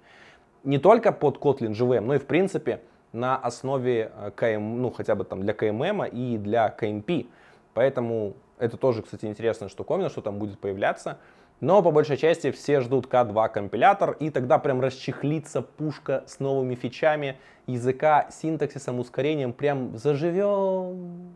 Не 0.65 0.79
только 0.79 1.13
под 1.13 1.39
Kotlin 1.39 1.73
JVM, 1.73 2.01
но 2.01 2.15
и, 2.15 2.19
в 2.19 2.27
принципе, 2.27 2.81
на 3.13 3.37
основе 3.37 4.13
э, 4.41 4.59
ну, 4.59 4.91
хотя 4.91 5.15
бы 5.15 5.25
там 5.25 5.43
для 5.43 5.53
KMM 5.55 6.09
и 6.11 6.39
для 6.39 6.75
KMP. 6.79 7.27
Поэтому 7.75 8.35
это 8.59 8.77
тоже, 8.77 9.03
кстати, 9.03 9.27
интересная 9.27 9.69
штуковина, 9.69 10.09
что 10.09 10.21
там 10.21 10.39
будет 10.39 10.59
появляться. 10.59 11.19
Но 11.61 11.83
по 11.83 11.91
большей 11.93 12.17
части 12.17 12.51
все 12.51 12.81
ждут 12.81 13.07
К2 13.07 13.49
компилятор, 13.49 14.17
и 14.19 14.31
тогда 14.31 14.59
прям 14.59 14.81
расчехлится 14.81 15.63
пушка 15.63 16.25
с 16.27 16.41
новыми 16.41 16.75
фичами 16.75 17.39
языка, 17.67 18.29
синтаксисом, 18.31 18.99
ускорением, 18.99 19.53
прям 19.53 19.97
заживем. 19.97 21.33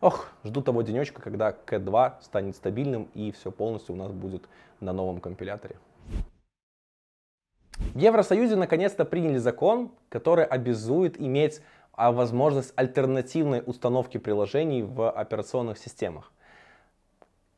Ох, 0.00 0.28
жду 0.44 0.62
того 0.62 0.82
денечка, 0.82 1.20
когда 1.20 1.56
К2 1.66 2.12
станет 2.20 2.54
стабильным 2.54 3.08
и 3.14 3.32
все 3.32 3.50
полностью 3.50 3.94
у 3.94 3.98
нас 3.98 4.12
будет 4.12 4.48
на 4.80 4.92
новом 4.92 5.20
компиляторе. 5.20 5.76
В 7.78 7.98
Евросоюзе 7.98 8.56
наконец-то 8.56 9.04
приняли 9.04 9.38
закон, 9.38 9.90
который 10.08 10.44
обязует 10.44 11.20
иметь 11.20 11.60
а, 11.92 12.12
возможность 12.12 12.72
альтернативной 12.76 13.62
установки 13.64 14.18
приложений 14.18 14.82
в 14.82 15.10
операционных 15.10 15.78
системах. 15.78 16.32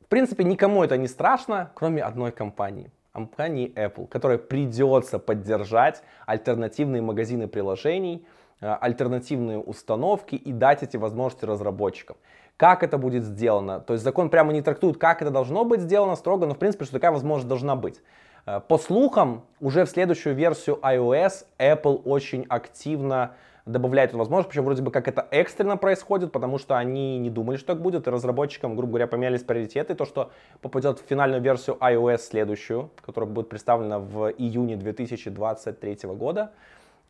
В 0.00 0.06
принципе, 0.06 0.44
никому 0.44 0.82
это 0.82 0.96
не 0.96 1.06
страшно, 1.06 1.70
кроме 1.74 2.02
одной 2.02 2.32
компании. 2.32 2.90
Компании 3.12 3.72
Apple, 3.74 4.06
которой 4.08 4.38
придется 4.38 5.18
поддержать 5.18 6.02
альтернативные 6.24 7.02
магазины 7.02 7.48
приложений, 7.48 8.24
э, 8.60 8.72
альтернативные 8.80 9.58
установки 9.58 10.34
и 10.34 10.52
дать 10.52 10.82
эти 10.82 10.96
возможности 10.96 11.44
разработчикам. 11.44 12.16
Как 12.56 12.82
это 12.82 12.96
будет 12.96 13.24
сделано? 13.24 13.80
То 13.80 13.92
есть 13.92 14.04
закон 14.04 14.30
прямо 14.30 14.52
не 14.52 14.62
трактует, 14.62 14.98
как 14.98 15.22
это 15.22 15.30
должно 15.30 15.64
быть 15.64 15.80
сделано 15.80 16.16
строго, 16.16 16.46
но 16.46 16.54
в 16.54 16.58
принципе, 16.58 16.84
что 16.84 16.94
такая 16.94 17.12
возможность 17.12 17.48
должна 17.48 17.76
быть. 17.76 18.00
Э, 18.48 18.60
по 18.66 18.78
слухам, 18.78 19.42
уже 19.60 19.84
в 19.84 19.90
следующую 19.90 20.34
версию 20.34 20.78
iOS 20.82 21.44
Apple 21.58 22.02
очень 22.04 22.46
активно 22.48 23.32
добавляет 23.66 24.10
эту 24.10 24.18
возможность, 24.18 24.48
причем 24.48 24.64
вроде 24.64 24.82
бы 24.82 24.90
как 24.90 25.08
это 25.08 25.26
экстренно 25.30 25.76
происходит, 25.76 26.32
потому 26.32 26.56
что 26.56 26.78
они 26.78 27.18
не 27.18 27.28
думали, 27.28 27.58
что 27.58 27.74
так 27.74 27.82
будет, 27.82 28.06
и 28.06 28.10
разработчикам, 28.10 28.74
грубо 28.74 28.92
говоря, 28.92 29.06
поменялись 29.06 29.42
приоритеты, 29.42 29.94
то, 29.94 30.06
что 30.06 30.30
попадет 30.62 31.00
в 31.00 31.06
финальную 31.06 31.42
версию 31.42 31.76
iOS 31.78 32.18
следующую, 32.18 32.90
которая 33.04 33.28
будет 33.28 33.50
представлена 33.50 33.98
в 33.98 34.30
июне 34.30 34.76
2023 34.76 35.98
года, 36.14 36.52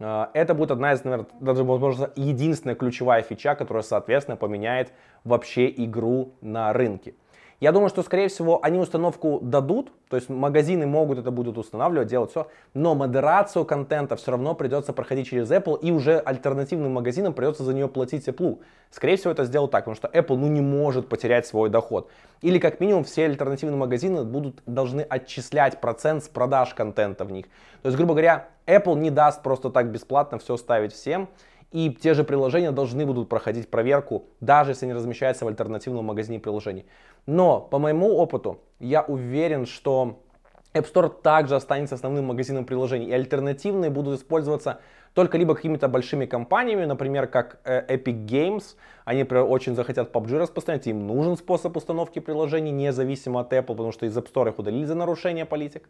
э, 0.01 0.27
это 0.35 0.55
будет 0.55 0.72
одна 0.72 0.92
из, 0.92 1.05
наверное, 1.05 1.29
даже, 1.38 1.62
возможно, 1.62 2.11
единственная 2.16 2.74
ключевая 2.74 3.22
фича, 3.22 3.55
которая, 3.55 3.85
соответственно, 3.85 4.37
поменяет 4.37 4.92
вообще 5.22 5.70
игру 5.70 6.33
на 6.40 6.72
рынке. 6.72 7.14
Я 7.61 7.73
думаю, 7.73 7.88
что, 7.88 8.05
скорее 8.05 8.29
всего, 8.29 8.61
они 8.62 8.79
установку 8.79 9.40
дадут, 9.42 9.90
то 10.09 10.16
есть 10.16 10.29
магазины 10.29 10.87
могут 10.87 11.18
это 11.18 11.33
будут 11.33 11.59
устанавливать, 11.59 12.07
делать 12.07 12.31
все, 12.31 12.47
но 12.73 12.94
модерацию 12.94 13.64
контента 13.64 14.14
все 14.14 14.31
равно 14.31 14.55
придется 14.55 14.92
проходить 14.92 15.27
через 15.27 15.51
Apple, 15.51 15.77
и 15.81 15.90
уже 15.90 16.21
альтернативным 16.21 16.92
магазинам 16.92 17.33
придется 17.33 17.64
за 17.64 17.75
нее 17.75 17.88
платить 17.88 18.29
Apple. 18.29 18.61
Скорее 18.92 19.16
всего, 19.16 19.33
это 19.33 19.44
сделают 19.44 19.73
так, 19.73 19.87
потому 19.87 19.97
что 19.97 20.07
Apple 20.07 20.37
ну, 20.37 20.47
не 20.47 20.61
может 20.61 21.09
потерять 21.09 21.49
свой 21.49 21.68
доход. 21.68 22.09
Или 22.42 22.61
как 22.61 22.79
минимум 22.79 23.03
все 23.03 23.25
альтернативные 23.25 23.77
магазины 23.77 24.23
будут, 24.23 24.62
должны 24.66 25.01
отчислять 25.01 25.81
процент 25.81 26.23
с 26.23 26.29
продаж 26.29 26.75
контента 26.75 27.25
в 27.25 27.33
них. 27.33 27.47
То 27.83 27.88
есть, 27.88 27.97
грубо 27.97 28.14
говоря, 28.14 28.51
Apple 28.68 28.97
не 28.97 29.11
даст 29.11 29.42
просто 29.42 29.71
так 29.71 29.90
бесплатно 29.90 30.38
все 30.38 30.57
ставить 30.57 30.92
всем, 30.92 31.29
и 31.70 31.90
те 31.90 32.14
же 32.14 32.24
приложения 32.24 32.70
должны 32.70 33.04
будут 33.04 33.28
проходить 33.28 33.68
проверку, 33.68 34.24
даже 34.40 34.70
если 34.72 34.87
они 34.87 34.94
размещаются 34.94 35.44
в 35.44 35.48
альтернативном 35.48 36.07
магазине 36.07 36.40
приложений. 36.40 36.87
Но 37.26 37.61
по 37.61 37.78
моему 37.78 38.16
опыту 38.16 38.61
я 38.78 39.02
уверен, 39.02 39.66
что 39.66 40.20
App 40.74 40.92
Store 40.92 41.12
также 41.22 41.57
останется 41.57 41.94
основным 41.94 42.26
магазином 42.26 42.64
приложений, 42.64 43.07
и 43.09 43.12
альтернативные 43.12 43.90
будут 43.90 44.20
использоваться 44.20 44.81
только 45.14 45.38
либо 45.38 45.54
какими-то 45.54 45.88
большими 45.88 46.26
компаниями, 46.26 46.85
например, 46.85 47.26
как 47.26 47.59
э, 47.64 47.96
Epic 47.96 48.26
Games, 48.26 48.76
они, 49.04 49.24
очень 49.24 49.74
захотят 49.74 50.14
PUBG 50.14 50.38
распространять, 50.38 50.87
им 50.87 51.07
нужен 51.07 51.37
способ 51.37 51.76
установки 51.76 52.18
приложений, 52.18 52.72
независимо 52.72 53.40
от 53.40 53.52
Apple, 53.52 53.74
потому 53.74 53.92
что 53.92 54.07
из 54.07 54.16
App 54.16 54.33
Store 54.33 54.48
их 54.48 54.59
удалили 54.59 54.85
за 54.85 54.94
нарушение 54.94 55.44
политик. 55.44 55.88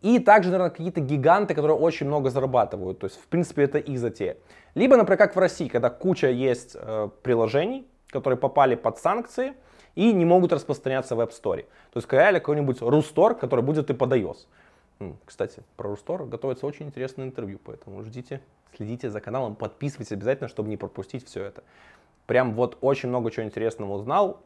И 0.00 0.18
также, 0.20 0.50
наверное, 0.50 0.70
какие-то 0.70 1.00
гиганты, 1.00 1.54
которые 1.54 1.76
очень 1.76 2.06
много 2.06 2.30
зарабатывают. 2.30 3.00
То 3.00 3.06
есть, 3.06 3.20
в 3.20 3.26
принципе, 3.26 3.64
это 3.64 3.78
их 3.78 3.98
затея. 3.98 4.36
Либо, 4.74 4.96
например, 4.96 5.18
как 5.18 5.34
в 5.34 5.38
России, 5.38 5.68
когда 5.68 5.90
куча 5.90 6.28
есть 6.28 6.76
э, 6.78 7.08
приложений, 7.22 7.86
которые 8.08 8.38
попали 8.38 8.76
под 8.76 8.98
санкции 8.98 9.54
и 9.96 10.12
не 10.12 10.24
могут 10.24 10.52
распространяться 10.52 11.16
в 11.16 11.20
App 11.20 11.30
Store. 11.30 11.62
То 11.92 11.96
есть, 11.98 12.12
реально 12.12 12.38
какой-нибудь 12.38 12.80
Рустор, 12.80 13.34
который 13.34 13.64
будет 13.64 13.90
и 13.90 13.94
под 13.94 14.12
iOS. 14.12 14.46
Кстати, 15.24 15.62
про 15.76 15.90
Рустор 15.90 16.24
готовится 16.24 16.66
очень 16.66 16.86
интересное 16.86 17.26
интервью, 17.26 17.60
поэтому 17.64 18.02
ждите, 18.02 18.40
следите 18.76 19.10
за 19.10 19.20
каналом, 19.20 19.54
подписывайтесь 19.54 20.12
обязательно, 20.12 20.48
чтобы 20.48 20.68
не 20.68 20.76
пропустить 20.76 21.24
все 21.24 21.44
это. 21.44 21.62
Прям 22.26 22.54
вот 22.54 22.78
очень 22.80 23.08
много 23.08 23.30
чего 23.30 23.46
интересного 23.46 23.92
узнал. 23.94 24.42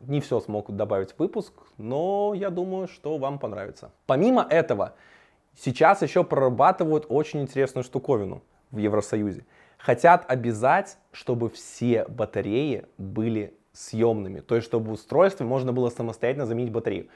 Не 0.00 0.20
все 0.20 0.40
смог 0.40 0.70
добавить 0.70 1.12
в 1.12 1.18
выпуск, 1.18 1.52
но 1.76 2.32
я 2.34 2.50
думаю, 2.50 2.88
что 2.88 3.18
вам 3.18 3.38
понравится. 3.38 3.90
Помимо 4.06 4.46
этого, 4.48 4.94
сейчас 5.56 6.02
еще 6.02 6.24
прорабатывают 6.24 7.06
очень 7.08 7.42
интересную 7.42 7.84
штуковину 7.84 8.42
в 8.70 8.78
Евросоюзе. 8.78 9.44
Хотят 9.78 10.30
обязать, 10.30 10.98
чтобы 11.12 11.48
все 11.50 12.04
батареи 12.08 12.86
были 12.98 13.54
съемными. 13.72 14.40
То 14.40 14.56
есть, 14.56 14.66
чтобы 14.66 14.90
в 14.90 14.92
устройстве 14.92 15.46
можно 15.46 15.72
было 15.72 15.88
самостоятельно 15.88 16.46
заменить 16.46 16.72
батарею. 16.72 17.08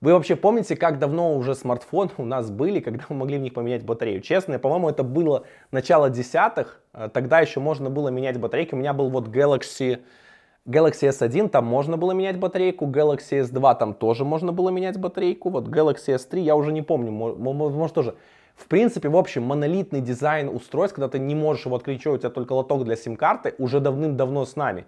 Вы 0.00 0.14
вообще 0.14 0.34
помните, 0.34 0.76
как 0.76 0.98
давно 0.98 1.36
уже 1.36 1.54
смартфоны 1.54 2.10
у 2.16 2.24
нас 2.24 2.50
были, 2.50 2.80
когда 2.80 3.04
мы 3.10 3.16
могли 3.16 3.36
в 3.36 3.42
них 3.42 3.52
поменять 3.52 3.84
батарею? 3.84 4.22
Честно, 4.22 4.58
по-моему, 4.58 4.88
это 4.88 5.02
было 5.04 5.44
начало 5.72 6.08
десятых. 6.08 6.80
Э, 6.94 7.10
тогда 7.12 7.40
еще 7.40 7.60
можно 7.60 7.90
было 7.90 8.08
менять 8.08 8.40
батарейки. 8.40 8.74
У 8.74 8.78
меня 8.78 8.94
был 8.94 9.10
вот 9.10 9.28
Galaxy, 9.28 10.00
Galaxy 10.66 11.08
S1, 11.08 11.48
там 11.48 11.64
можно 11.64 11.96
было 11.96 12.12
менять 12.12 12.38
батарейку. 12.38 12.86
Galaxy 12.86 13.42
S2, 13.42 13.78
там 13.78 13.94
тоже 13.94 14.24
можно 14.24 14.52
было 14.52 14.70
менять 14.70 14.98
батарейку. 14.98 15.50
Вот 15.50 15.68
Galaxy 15.68 16.14
S3, 16.14 16.40
я 16.40 16.56
уже 16.56 16.72
не 16.72 16.82
помню, 16.82 17.10
может 17.10 17.94
тоже. 17.94 18.14
В 18.54 18.66
принципе, 18.66 19.08
в 19.08 19.16
общем, 19.16 19.42
монолитный 19.44 20.02
дизайн 20.02 20.48
устройств, 20.48 20.96
когда 20.96 21.08
ты 21.08 21.18
не 21.18 21.34
можешь 21.34 21.64
его 21.64 21.76
открыть, 21.76 22.06
у 22.06 22.16
тебя 22.18 22.28
только 22.28 22.52
лоток 22.52 22.84
для 22.84 22.94
сим-карты, 22.94 23.54
уже 23.58 23.80
давным-давно 23.80 24.44
с 24.44 24.54
нами. 24.54 24.84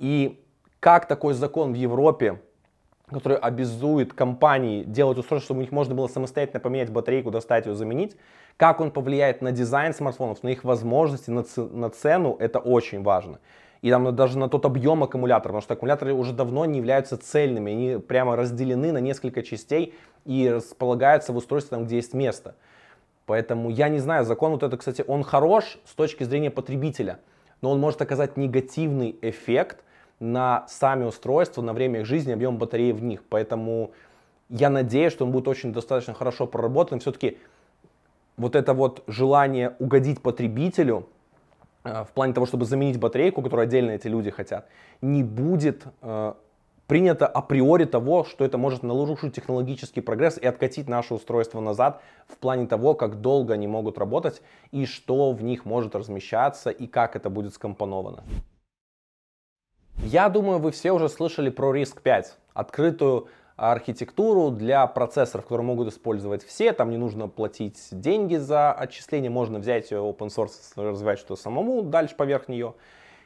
И 0.00 0.44
как 0.80 1.06
такой 1.06 1.34
закон 1.34 1.72
в 1.72 1.76
Европе 1.76 2.40
который 3.12 3.36
обязует 3.36 4.12
компании 4.12 4.84
делать 4.84 5.18
устройство, 5.18 5.46
чтобы 5.46 5.58
у 5.58 5.62
них 5.62 5.72
можно 5.72 5.94
было 5.94 6.08
самостоятельно 6.08 6.60
поменять 6.60 6.90
батарейку, 6.90 7.30
достать 7.30 7.66
ее, 7.66 7.74
заменить. 7.74 8.16
Как 8.56 8.80
он 8.80 8.90
повлияет 8.90 9.42
на 9.42 9.52
дизайн 9.52 9.94
смартфонов, 9.94 10.42
на 10.42 10.48
их 10.48 10.64
возможности, 10.64 11.30
на, 11.30 11.44
на 11.56 11.90
цену, 11.90 12.36
это 12.38 12.58
очень 12.58 13.02
важно. 13.02 13.38
И 13.82 13.90
там 13.90 14.14
даже 14.14 14.38
на 14.38 14.48
тот 14.48 14.64
объем 14.64 15.02
аккумулятора, 15.02 15.48
потому 15.52 15.60
что 15.60 15.74
аккумуляторы 15.74 16.14
уже 16.14 16.32
давно 16.32 16.64
не 16.64 16.78
являются 16.78 17.16
цельными, 17.16 17.72
они 17.72 17.98
прямо 17.98 18.36
разделены 18.36 18.92
на 18.92 18.98
несколько 18.98 19.42
частей 19.42 19.94
и 20.24 20.48
располагаются 20.48 21.32
в 21.32 21.36
устройстве 21.36 21.76
там, 21.76 21.84
где 21.84 21.96
есть 21.96 22.14
место. 22.14 22.54
Поэтому 23.26 23.70
я 23.70 23.88
не 23.88 23.98
знаю, 23.98 24.24
закон 24.24 24.52
вот 24.52 24.62
это, 24.62 24.76
кстати, 24.76 25.04
он 25.06 25.24
хорош 25.24 25.78
с 25.84 25.94
точки 25.94 26.24
зрения 26.24 26.50
потребителя, 26.50 27.18
но 27.60 27.70
он 27.70 27.80
может 27.80 28.00
оказать 28.00 28.36
негативный 28.36 29.16
эффект– 29.20 29.84
на 30.22 30.64
сами 30.68 31.04
устройства, 31.04 31.62
на 31.62 31.72
время 31.72 32.00
их 32.00 32.06
жизни, 32.06 32.30
объем 32.32 32.56
батареи 32.56 32.92
в 32.92 33.02
них. 33.02 33.24
Поэтому 33.28 33.90
я 34.48 34.70
надеюсь, 34.70 35.12
что 35.12 35.24
он 35.24 35.32
будет 35.32 35.48
очень 35.48 35.72
достаточно 35.72 36.14
хорошо 36.14 36.46
проработан. 36.46 37.00
Все-таки 37.00 37.38
вот 38.36 38.54
это 38.54 38.72
вот 38.72 39.02
желание 39.08 39.74
угодить 39.80 40.22
потребителю 40.22 41.08
в 41.84 42.08
плане 42.14 42.32
того, 42.32 42.46
чтобы 42.46 42.64
заменить 42.64 42.98
батарейку, 42.98 43.42
которую 43.42 43.64
отдельно 43.64 43.92
эти 43.92 44.06
люди 44.08 44.30
хотят, 44.30 44.68
не 45.00 45.24
будет 45.24 45.84
э, 46.00 46.34
принято 46.86 47.26
априори 47.26 47.84
того, 47.84 48.24
что 48.24 48.44
это 48.44 48.58
может 48.58 48.82
нарушить 48.82 49.34
технологический 49.34 50.00
прогресс 50.00 50.38
и 50.38 50.46
откатить 50.46 50.88
наше 50.88 51.14
устройство 51.14 51.60
назад 51.60 52.02
в 52.28 52.36
плане 52.36 52.66
того, 52.66 52.94
как 52.94 53.20
долго 53.20 53.54
они 53.54 53.66
могут 53.66 53.98
работать 53.98 54.42
и 54.70 54.86
что 54.86 55.32
в 55.32 55.42
них 55.42 55.64
может 55.64 55.94
размещаться 55.94 56.70
и 56.70 56.86
как 56.86 57.16
это 57.16 57.30
будет 57.30 57.54
скомпоновано. 57.54 58.24
Я 59.96 60.28
думаю, 60.28 60.58
вы 60.58 60.70
все 60.70 60.92
уже 60.92 61.08
слышали 61.08 61.50
про 61.50 61.76
RISC-5, 61.76 62.24
открытую 62.54 63.28
архитектуру 63.56 64.50
для 64.50 64.86
процессоров, 64.86 65.44
которые 65.44 65.66
могут 65.66 65.88
использовать 65.88 66.44
все. 66.44 66.72
Там 66.72 66.90
не 66.90 66.96
нужно 66.96 67.28
платить 67.28 67.78
деньги 67.90 68.36
за 68.36 68.72
отчисление, 68.72 69.30
можно 69.30 69.58
взять 69.58 69.90
ее 69.90 69.98
open 69.98 70.28
source, 70.28 70.52
развивать 70.76 71.18
что-то 71.18 71.40
самому 71.40 71.82
дальше 71.82 72.16
поверх 72.16 72.48
нее. 72.48 72.74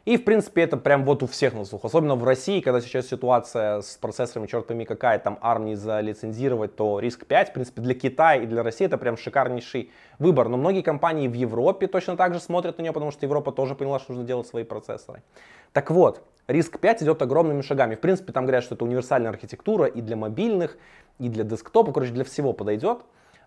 И, 0.07 0.17
в 0.19 0.25
принципе, 0.25 0.63
это 0.63 0.77
прям 0.77 1.05
вот 1.05 1.25
у 1.25 1.27
всех 1.27 1.53
на 1.53 1.65
слух. 1.65 1.85
Особенно 1.85 2.15
в 2.15 2.23
России, 2.23 2.61
когда 2.61 2.81
сейчас 2.81 3.09
ситуация 3.09 3.81
с 3.81 3.97
процессорами, 3.97 4.47
черт 4.47 4.65
пойми 4.65 4.85
какая, 4.85 5.19
там 5.19 5.37
ARM 5.43 5.65
не 5.65 5.75
залицензировать, 5.75 6.77
то 6.77 7.01
риск 7.01 7.27
5, 7.27 7.51
в 7.51 7.53
принципе, 7.53 7.83
для 7.83 7.93
Китая 7.93 8.41
и 8.41 8.47
для 8.47 8.63
России 8.63 8.87
это 8.87 8.99
прям 8.99 9.17
шикарнейший 9.17 9.91
выбор. 10.21 10.49
Но 10.49 10.59
многие 10.59 10.83
компании 10.83 11.27
в 11.27 11.33
Европе 11.33 11.89
точно 11.89 12.17
так 12.17 12.35
же 12.35 12.39
смотрят 12.39 12.79
на 12.79 12.83
нее, 12.83 12.93
потому 12.93 13.11
что 13.11 13.27
Европа 13.27 13.51
тоже 13.51 13.75
поняла, 13.75 13.99
что 13.99 14.13
нужно 14.13 14.25
делать 14.25 14.47
свои 14.47 14.63
процессоры. 14.63 15.25
Так 15.73 15.91
вот, 15.91 16.23
риск 16.47 16.79
5 16.79 17.03
идет 17.03 17.21
огромными 17.21 17.63
шагами. 17.63 17.97
В 17.97 18.01
принципе, 18.01 18.33
там 18.33 18.45
говорят, 18.45 18.63
что 18.63 18.77
это 18.77 18.85
универсальная 18.85 19.31
архитектура 19.31 19.87
и 19.87 20.01
для 20.01 20.15
мобильных, 20.15 20.79
и 21.19 21.29
для 21.29 21.43
десктопа, 21.43 21.93
короче, 21.93 22.13
для 22.13 22.23
всего 22.23 22.53
подойдет. 22.53 23.01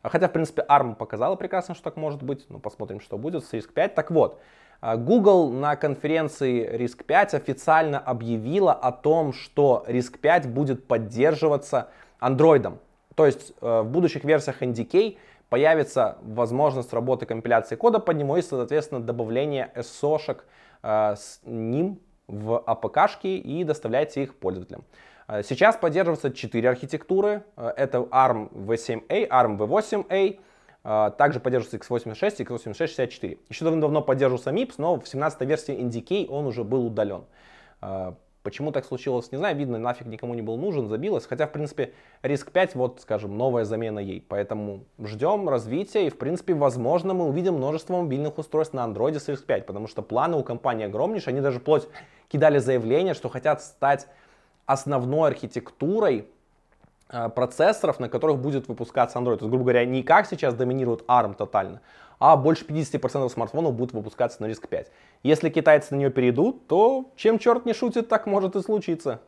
Хотя, 0.04 0.28
в 0.28 0.34
принципе, 0.34 0.66
ARM 0.68 0.96
показала 0.96 1.38
прекрасно, 1.38 1.74
что 1.74 1.86
так 1.86 1.96
может 1.96 2.22
быть. 2.22 2.46
Ну, 2.50 2.60
посмотрим, 2.60 3.00
что 3.00 3.18
будет 3.18 3.46
с 3.46 3.54
риск 3.54 3.72
5. 3.72 3.96
Так 3.96 4.12
вот, 4.12 4.42
Google 4.82 5.50
на 5.52 5.76
конференции 5.76 6.68
RISC-5 6.76 7.36
официально 7.36 8.00
объявила 8.00 8.72
о 8.72 8.92
том, 8.92 9.34
что 9.34 9.84
RISC-5 9.88 10.48
будет 10.48 10.88
поддерживаться 10.88 11.90
Android. 12.22 12.78
То 13.16 13.26
есть 13.26 13.54
э, 13.60 13.82
в 13.82 13.90
будущих 13.90 14.24
версиях 14.24 14.62
NDK 14.62 15.18
появится 15.50 16.18
возможность 16.22 16.94
работы 16.94 17.26
компиляции 17.26 17.76
кода 17.76 18.00
под 18.00 18.16
него 18.16 18.38
и, 18.38 18.42
соответственно, 18.42 19.02
добавление 19.02 19.72
SO-шек 19.76 20.46
э, 20.84 21.16
с 21.18 21.42
ним 21.44 22.00
в 22.28 22.64
APK-шки 22.66 23.38
и 23.38 23.64
доставляйте 23.66 24.24
их 24.24 24.36
пользователям. 24.36 24.86
Э, 25.28 25.44
сейчас 25.44 25.76
поддерживаются 25.76 26.32
4 26.32 26.70
архитектуры. 26.70 27.44
Это 27.58 27.98
ARM 27.98 28.50
V7A, 28.54 29.28
ARM 29.28 29.58
V8A, 29.58 30.40
а, 30.40 30.42
также 30.84 31.40
поддерживается 31.40 31.78
x86 31.78 32.36
и 32.40 32.44
x86-64. 32.44 33.38
Еще 33.50 33.66
давно 33.66 34.02
поддерживался 34.02 34.52
MIPS, 34.52 34.76
но 34.78 35.00
в 35.00 35.08
17 35.08 35.42
версии 35.42 35.78
NDK 35.78 36.28
он 36.28 36.46
уже 36.46 36.64
был 36.64 36.86
удален. 36.86 37.26
А, 37.82 38.16
почему 38.44 38.72
так 38.72 38.86
случилось, 38.86 39.32
не 39.32 39.38
знаю, 39.38 39.58
видно, 39.58 39.78
нафиг 39.78 40.08
никому 40.08 40.34
не 40.34 40.42
был 40.42 40.58
нужен, 40.58 40.88
забилось. 40.88 41.26
Хотя, 41.26 41.48
в 41.48 41.52
принципе, 41.52 41.94
риск 42.22 42.52
5, 42.52 42.76
вот, 42.76 43.02
скажем, 43.02 43.38
новая 43.38 43.66
замена 43.66 44.00
ей. 44.00 44.26
Поэтому 44.28 44.86
ждем 44.98 45.50
развития 45.50 46.08
и, 46.08 46.10
в 46.10 46.18
принципе, 46.18 46.54
возможно, 46.54 47.14
мы 47.14 47.26
увидим 47.26 47.56
множество 47.56 48.02
мобильных 48.02 48.38
устройств 48.38 48.74
на 48.74 48.86
Android 48.86 49.20
с 49.20 49.28
риск 49.28 49.46
5, 49.46 49.66
потому 49.66 49.88
что 49.88 50.02
планы 50.02 50.38
у 50.38 50.44
компании 50.44 50.86
огромнейшие. 50.86 51.34
Они 51.34 51.42
даже 51.42 51.60
вплоть 51.60 51.88
кидали 52.30 52.60
заявление, 52.60 53.14
что 53.14 53.28
хотят 53.30 53.62
стать 53.62 54.08
основной 54.66 55.30
архитектурой 55.30 56.28
процессоров, 57.36 58.00
на 58.00 58.10
которых 58.10 58.40
будет 58.40 58.68
выпускаться 58.68 59.18
Android. 59.20 59.38
То 59.38 59.46
есть, 59.46 59.50
грубо 59.50 59.64
говоря, 59.64 59.86
не 59.86 60.04
как 60.04 60.28
сейчас 60.28 60.54
доминирует 60.54 61.04
ARM 61.08 61.36
тотально, 61.36 61.82
а 62.20 62.38
больше 62.38 62.66
50% 62.66 63.30
смартфонов 63.30 63.74
будут 63.74 63.94
выпускаться 63.94 64.42
на 64.42 64.48
риск 64.48 64.68
5. 64.68 64.92
Если 65.24 65.50
китайцы 65.50 65.96
на 65.96 66.00
нее 66.00 66.10
перейдут, 66.12 66.68
то 66.68 67.12
чем 67.16 67.40
черт 67.40 67.66
не 67.66 67.74
шутит, 67.74 68.10
так 68.10 68.28
может 68.28 68.56
и 68.56 68.62
случиться. 68.62 69.22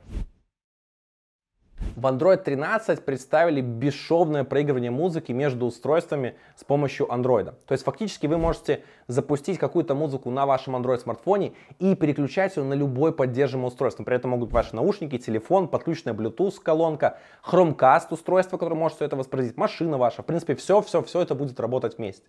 В 1.95 2.05
Android 2.05 2.37
13 2.43 3.03
представили 3.03 3.61
бесшовное 3.61 4.43
проигрывание 4.43 4.91
музыки 4.91 5.31
между 5.31 5.65
устройствами 5.65 6.35
с 6.55 6.63
помощью 6.63 7.07
Android. 7.07 7.53
То 7.65 7.73
есть 7.73 7.83
фактически 7.83 8.27
вы 8.27 8.37
можете 8.37 8.83
запустить 9.07 9.57
какую-то 9.57 9.93
музыку 9.93 10.29
на 10.31 10.45
вашем 10.45 10.75
Android 10.75 10.99
смартфоне 10.99 11.53
и 11.79 11.95
переключать 11.95 12.55
ее 12.55 12.63
на 12.63 12.73
любой 12.73 13.13
поддерживаемое 13.13 13.69
устройство. 13.69 14.03
При 14.03 14.15
этом 14.15 14.31
могут 14.31 14.49
быть 14.49 14.53
ваши 14.53 14.75
наушники, 14.75 15.17
телефон, 15.17 15.67
подключенная 15.67 16.15
Bluetooth 16.15 16.61
колонка, 16.61 17.17
Chromecast 17.45 18.07
устройство, 18.11 18.57
которое 18.57 18.75
может 18.75 18.95
все 18.95 19.05
это 19.05 19.15
воспроизводить, 19.15 19.57
машина 19.57 19.97
ваша. 19.97 20.21
В 20.23 20.25
принципе, 20.25 20.55
все, 20.55 20.81
все, 20.81 21.03
все 21.03 21.21
это 21.21 21.35
будет 21.35 21.59
работать 21.59 21.97
вместе. 21.97 22.25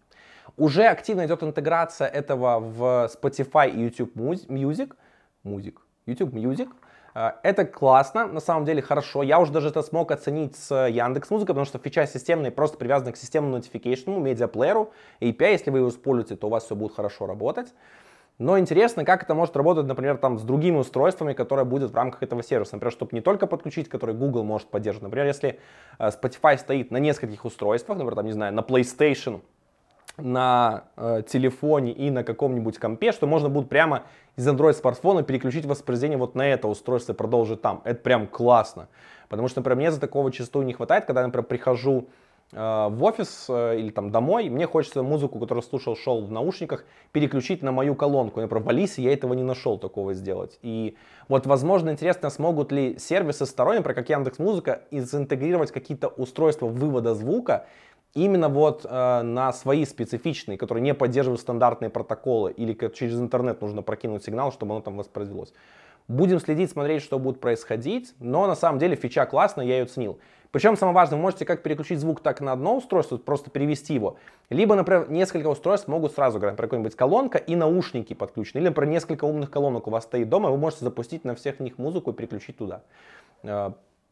Уже 0.56 0.84
активно 0.86 1.24
идет 1.26 1.42
интеграция 1.42 2.08
этого 2.08 2.58
в 2.58 3.10
Spotify 3.14 3.70
и 3.70 3.80
YouTube 3.80 4.16
Music. 4.16 4.94
Music. 5.44 5.76
YouTube 6.06 6.32
Music. 6.32 6.68
Э, 7.14 7.32
это 7.42 7.64
классно, 7.64 8.26
на 8.26 8.40
самом 8.40 8.64
деле 8.64 8.82
хорошо. 8.82 9.22
Я 9.22 9.38
уже 9.40 9.52
даже 9.52 9.68
это 9.68 9.82
смог 9.82 10.10
оценить 10.10 10.56
с 10.56 10.74
Яндекс 10.88 11.30
Музыкой, 11.30 11.54
потому 11.54 11.66
что 11.66 11.78
фича 11.78 12.06
системная 12.06 12.50
просто 12.50 12.78
привязана 12.78 13.12
к 13.12 13.16
системному 13.16 13.58
notification, 13.58 14.20
медиаплееру, 14.20 14.92
API. 15.20 15.52
Если 15.52 15.70
вы 15.70 15.78
его 15.78 15.88
используете, 15.88 16.36
то 16.36 16.46
у 16.46 16.50
вас 16.50 16.64
все 16.64 16.74
будет 16.74 16.94
хорошо 16.94 17.26
работать. 17.26 17.72
Но 18.38 18.58
интересно, 18.58 19.04
как 19.04 19.22
это 19.22 19.34
может 19.34 19.56
работать, 19.56 19.86
например, 19.86 20.16
там 20.16 20.38
с 20.38 20.42
другими 20.42 20.76
устройствами, 20.76 21.32
которые 21.34 21.64
будут 21.64 21.92
в 21.92 21.94
рамках 21.94 22.22
этого 22.22 22.42
сервиса. 22.42 22.74
Например, 22.74 22.92
чтобы 22.92 23.10
не 23.12 23.20
только 23.20 23.46
подключить, 23.46 23.88
который 23.88 24.14
Google 24.14 24.42
может 24.42 24.68
поддерживать. 24.68 25.04
Например, 25.04 25.26
если 25.26 25.60
э, 25.98 26.08
Spotify 26.08 26.58
стоит 26.58 26.90
на 26.90 26.96
нескольких 26.96 27.44
устройствах, 27.44 27.98
например, 27.98 28.16
там, 28.16 28.26
не 28.26 28.32
знаю, 28.32 28.54
на 28.54 28.60
PlayStation, 28.60 29.42
на 30.16 30.84
э, 30.96 31.22
телефоне 31.26 31.92
и 31.92 32.10
на 32.10 32.24
каком-нибудь 32.24 32.78
компе, 32.78 33.12
что 33.12 33.26
можно 33.26 33.48
будет 33.48 33.68
прямо 33.68 34.04
из 34.36 34.46
Android 34.46 34.74
смартфона 34.74 35.22
переключить 35.22 35.64
воспроизведение 35.66 36.18
вот 36.18 36.34
на 36.34 36.46
это 36.46 36.68
устройство 36.68 37.12
и 37.12 37.16
продолжить 37.16 37.62
там. 37.62 37.82
Это 37.84 38.00
прям 38.00 38.26
классно. 38.26 38.88
Потому 39.28 39.48
что, 39.48 39.60
например, 39.60 39.76
мне 39.76 39.90
за 39.90 40.00
такого 40.00 40.30
часто 40.30 40.62
не 40.62 40.72
хватает, 40.72 41.06
когда 41.06 41.22
я, 41.22 41.26
например, 41.26 41.46
прихожу 41.46 42.08
э, 42.52 42.56
в 42.90 43.02
офис 43.02 43.46
э, 43.48 43.78
или 43.78 43.90
там 43.90 44.10
домой, 44.10 44.50
мне 44.50 44.66
хочется 44.66 45.02
музыку, 45.02 45.38
которую 45.38 45.62
слушал, 45.62 45.96
шел 45.96 46.22
в 46.22 46.30
наушниках, 46.30 46.84
переключить 47.12 47.62
на 47.62 47.72
мою 47.72 47.94
колонку. 47.94 48.40
Например, 48.40 48.62
в 48.62 48.68
Алисе 48.68 49.02
я 49.02 49.12
этого 49.12 49.32
не 49.32 49.42
нашел 49.42 49.78
такого 49.78 50.12
сделать. 50.12 50.58
И 50.60 50.96
вот, 51.28 51.46
возможно, 51.46 51.90
интересно, 51.90 52.28
смогут 52.28 52.72
ли 52.72 52.98
сервисы 52.98 53.46
сторонние, 53.46 53.80
например, 53.80 53.96
как 53.96 54.10
Яндекс 54.10 54.38
Музыка, 54.38 54.82
интегрировать 54.90 55.72
какие-то 55.72 56.08
устройства 56.08 56.66
вывода 56.66 57.14
звука 57.14 57.66
именно 58.14 58.48
вот 58.48 58.84
э, 58.88 59.22
на 59.22 59.52
свои 59.52 59.84
специфичные, 59.84 60.58
которые 60.58 60.82
не 60.82 60.94
поддерживают 60.94 61.40
стандартные 61.40 61.90
протоколы 61.90 62.52
или 62.52 62.72
как 62.72 62.94
через 62.94 63.18
интернет 63.18 63.60
нужно 63.60 63.82
прокинуть 63.82 64.24
сигнал, 64.24 64.52
чтобы 64.52 64.74
оно 64.74 64.82
там 64.82 64.96
воспроизвелось. 64.96 65.52
Будем 66.08 66.40
следить, 66.40 66.70
смотреть, 66.70 67.02
что 67.02 67.18
будет 67.18 67.40
происходить, 67.40 68.14
но 68.18 68.46
на 68.46 68.56
самом 68.56 68.78
деле 68.78 68.96
фича 68.96 69.24
классная, 69.24 69.64
я 69.64 69.78
ее 69.78 69.86
ценил. 69.86 70.18
Причем 70.50 70.76
самое 70.76 70.94
важное, 70.94 71.16
вы 71.16 71.22
можете 71.22 71.46
как 71.46 71.62
переключить 71.62 72.00
звук 72.00 72.20
так 72.20 72.42
на 72.42 72.52
одно 72.52 72.76
устройство, 72.76 73.16
просто 73.16 73.50
перевести 73.50 73.94
его, 73.94 74.16
либо, 74.50 74.74
например, 74.74 75.10
несколько 75.10 75.46
устройств 75.46 75.88
могут 75.88 76.12
сразу, 76.12 76.38
например, 76.38 76.56
какая-нибудь 76.56 76.94
колонка 76.94 77.38
и 77.38 77.56
наушники 77.56 78.12
подключены, 78.12 78.60
или, 78.60 78.68
например, 78.68 78.90
несколько 78.90 79.24
умных 79.24 79.50
колонок 79.50 79.86
у 79.86 79.90
вас 79.90 80.04
стоит 80.04 80.28
дома, 80.28 80.50
вы 80.50 80.58
можете 80.58 80.84
запустить 80.84 81.24
на 81.24 81.34
всех 81.34 81.58
них 81.60 81.78
музыку 81.78 82.10
и 82.10 82.14
переключить 82.14 82.58
туда. 82.58 82.82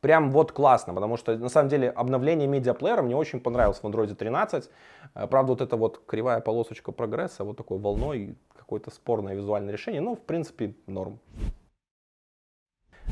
Прям 0.00 0.30
вот 0.30 0.52
классно, 0.52 0.94
потому 0.94 1.18
что 1.18 1.36
на 1.36 1.50
самом 1.50 1.68
деле 1.68 1.90
обновление 1.90 2.48
медиаплеера 2.48 3.02
мне 3.02 3.14
очень 3.14 3.38
понравилось 3.38 3.80
в 3.80 3.84
Android 3.84 4.14
13. 4.14 4.70
Э, 5.14 5.26
правда, 5.26 5.52
вот 5.52 5.60
эта 5.60 5.76
вот 5.76 6.02
кривая 6.06 6.40
полосочка 6.40 6.90
прогресса, 6.90 7.44
вот 7.44 7.58
такой 7.58 7.78
волной, 7.78 8.36
какое-то 8.56 8.90
спорное 8.90 9.34
визуальное 9.34 9.72
решение, 9.72 10.00
ну, 10.00 10.14
в 10.14 10.20
принципе, 10.20 10.74
норм. 10.86 11.18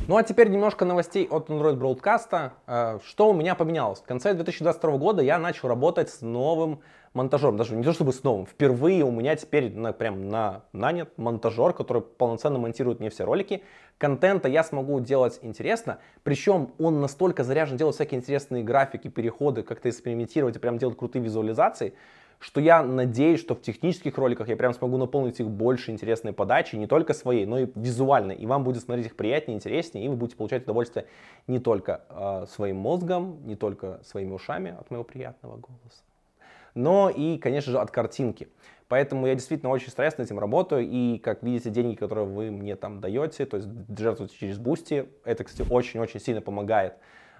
Ну 0.07 0.17
а 0.17 0.23
теперь 0.23 0.49
немножко 0.49 0.87
новостей 0.87 1.27
от 1.31 1.51
Android 1.51 1.77
Broadcast. 1.77 2.53
Э, 2.67 2.99
что 3.05 3.31
у 3.31 3.35
меня 3.35 3.55
поменялось? 3.55 3.99
В 3.99 4.05
конце 4.05 4.33
2022 4.33 4.97
года 4.97 5.23
я 5.23 5.39
начал 5.39 5.69
работать 5.69 6.09
с 6.09 6.23
новым 6.23 6.81
монтажером. 7.15 7.57
Даже 7.57 7.75
не 7.77 7.83
то 7.83 7.93
чтобы 7.93 8.13
с 8.13 8.23
новым. 8.23 8.47
Впервые 8.47 9.05
у 9.05 9.11
меня 9.11 9.37
теперь 9.37 9.73
на, 9.75 9.93
прям 9.93 10.29
на, 10.29 10.63
нанят 10.73 11.17
монтажер, 11.17 11.73
который 11.73 12.03
полноценно 12.03 12.59
монтирует 12.59 13.01
мне 13.01 13.11
все 13.11 13.25
ролики. 13.25 13.63
Контента 13.99 14.49
я 14.49 14.63
смогу 14.63 15.01
делать 15.01 15.39
интересно. 15.43 15.99
Причем 16.23 16.71
он 16.79 17.01
настолько 17.01 17.45
заряжен 17.45 17.77
делать 17.77 17.95
всякие 17.97 18.21
интересные 18.21 18.63
графики, 18.63 19.09
переходы, 19.09 19.63
как-то 19.63 19.89
экспериментировать 19.89 20.57
и 20.57 20.59
прям 20.59 20.79
делать 20.79 20.97
крутые 20.97 21.23
визуализации, 21.23 21.95
что 22.41 22.61
я 22.61 22.83
надеюсь, 22.83 23.41
что 23.41 23.55
в 23.55 23.63
технических 23.63 24.17
роликах 24.17 24.49
я 24.49 24.57
прям 24.57 24.73
смогу 24.73 24.97
наполнить 24.97 25.41
их 25.41 25.49
больше 25.49 25.91
интересной 25.91 26.33
подачей, 26.33 26.79
не 26.79 26.87
только 26.87 27.15
своей, 27.15 27.47
но 27.47 27.59
и 27.59 27.67
визуальной. 27.75 28.37
И 28.37 28.47
вам 28.47 28.63
будет 28.65 28.83
смотреть 28.83 29.07
их 29.07 29.17
приятнее, 29.17 29.57
интереснее, 29.57 30.05
и 30.05 30.09
вы 30.09 30.17
будете 30.17 30.37
получать 30.37 30.63
удовольствие 30.63 31.07
не 31.47 31.59
только 31.59 32.03
э, 32.09 32.47
своим 32.49 32.77
мозгом, 32.77 33.45
не 33.45 33.57
только 33.57 34.01
своими 34.05 34.33
ушами 34.33 34.77
от 34.79 34.91
моего 34.91 35.05
приятного 35.05 35.57
голоса, 35.57 36.03
но 36.79 37.11
и, 37.11 37.39
конечно 37.39 37.73
же, 37.73 37.79
от 37.79 37.91
картинки. 37.91 38.49
Поэтому 38.87 39.27
я 39.27 39.35
действительно 39.35 39.71
очень 39.71 39.93
над 39.97 40.21
этим 40.21 40.39
работаю, 40.39 40.87
и, 40.89 41.19
как 41.19 41.43
видите, 41.43 41.71
деньги, 41.71 41.95
которые 41.95 42.27
вы 42.27 42.51
мне 42.51 42.77
там 42.77 43.01
даете, 43.01 43.45
то 43.45 43.57
есть 43.59 43.69
жертвуете 43.99 44.35
через 44.39 44.59
Boosty, 44.59 45.07
это, 45.25 45.45
кстати, 45.45 45.69
очень-очень 45.69 46.21
сильно 46.21 46.41
помогает 46.41 46.95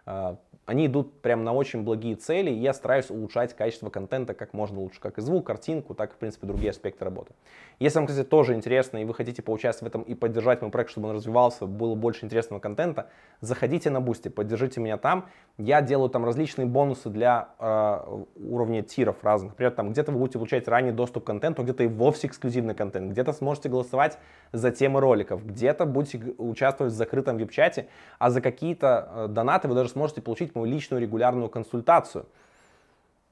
а, 0.05 0.39
они 0.65 0.87
идут 0.87 1.21
прямо 1.23 1.43
на 1.43 1.53
очень 1.53 1.83
благие 1.83 2.15
цели, 2.17 2.51
и 2.51 2.59
я 2.59 2.73
стараюсь 2.75 3.11
улучшать 3.11 3.55
качество 3.55 3.91
контента 3.91 4.35
как 4.35 4.53
можно 4.55 4.81
лучше, 4.81 5.01
как 5.01 5.19
и 5.19 5.21
звук, 5.21 5.47
картинку, 5.47 5.95
так 5.95 6.13
и, 6.13 6.15
в 6.15 6.17
принципе, 6.17 6.47
другие 6.47 6.71
аспекты 6.71 7.05
работы. 7.05 7.33
Если 7.79 7.99
вам, 7.99 8.09
кстати, 8.09 8.27
тоже 8.27 8.55
интересно, 8.55 8.99
и 8.99 9.05
вы 9.05 9.15
хотите 9.15 9.41
поучаствовать 9.41 9.93
в 9.93 9.97
этом 9.97 10.03
и 10.03 10.15
поддержать 10.15 10.63
мой 10.63 10.71
проект, 10.73 10.91
чтобы 10.91 11.09
он 11.09 11.17
развивался, 11.17 11.67
было 11.67 11.95
больше 11.95 12.25
интересного 12.25 12.61
контента, 12.61 13.09
заходите 13.41 13.89
на 13.91 14.01
Boosty, 14.01 14.29
поддержите 14.29 14.81
меня 14.81 14.97
там. 14.97 15.27
Я 15.59 15.81
делаю 15.81 16.11
там 16.11 16.25
различные 16.25 16.67
бонусы 16.67 17.09
для 17.09 17.51
э, 17.61 18.25
уровня 18.37 18.83
тиров 18.83 19.23
разных. 19.23 19.53
Например, 19.53 19.73
там 19.73 19.93
где-то 19.93 20.11
вы 20.11 20.19
будете 20.19 20.39
получать 20.39 20.67
ранний 20.67 20.91
доступ 20.91 21.23
к 21.23 21.27
контенту, 21.29 21.63
где-то 21.63 21.85
и 21.85 21.87
вовсе 21.87 22.27
эксклюзивный 22.27 22.75
контент, 22.75 23.13
где-то 23.13 23.33
сможете 23.33 23.69
голосовать 23.69 24.19
за 24.51 24.73
темы 24.73 24.99
роликов, 25.01 25.47
где-то 25.47 25.87
будете 25.87 26.19
участвовать 26.39 26.93
в 26.93 26.97
закрытом 26.97 27.37
веб-чате, 27.37 27.87
а 28.19 28.31
за 28.31 28.41
какие-то 28.41 29.09
э, 29.09 29.27
донаты 29.29 29.69
вы 29.69 29.77
даже 29.77 29.91
сможете 29.91 30.21
получить 30.21 30.57
мою 30.57 30.67
личную 30.67 31.01
регулярную 31.01 31.49
консультацию. 31.49 32.27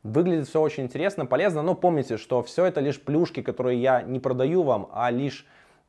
Выглядит 0.07 0.49
все 0.49 0.61
очень 0.61 0.85
интересно, 0.85 1.27
полезно, 1.27 1.63
но 1.63 1.75
помните, 1.75 2.17
что 2.17 2.43
все 2.43 2.65
это 2.65 2.81
лишь 2.81 3.01
плюшки, 3.01 3.43
которые 3.43 3.81
я 3.81 4.03
не 4.03 4.21
продаю 4.21 4.63
вам, 4.63 4.89
а 4.93 5.11
лишь 5.11 5.47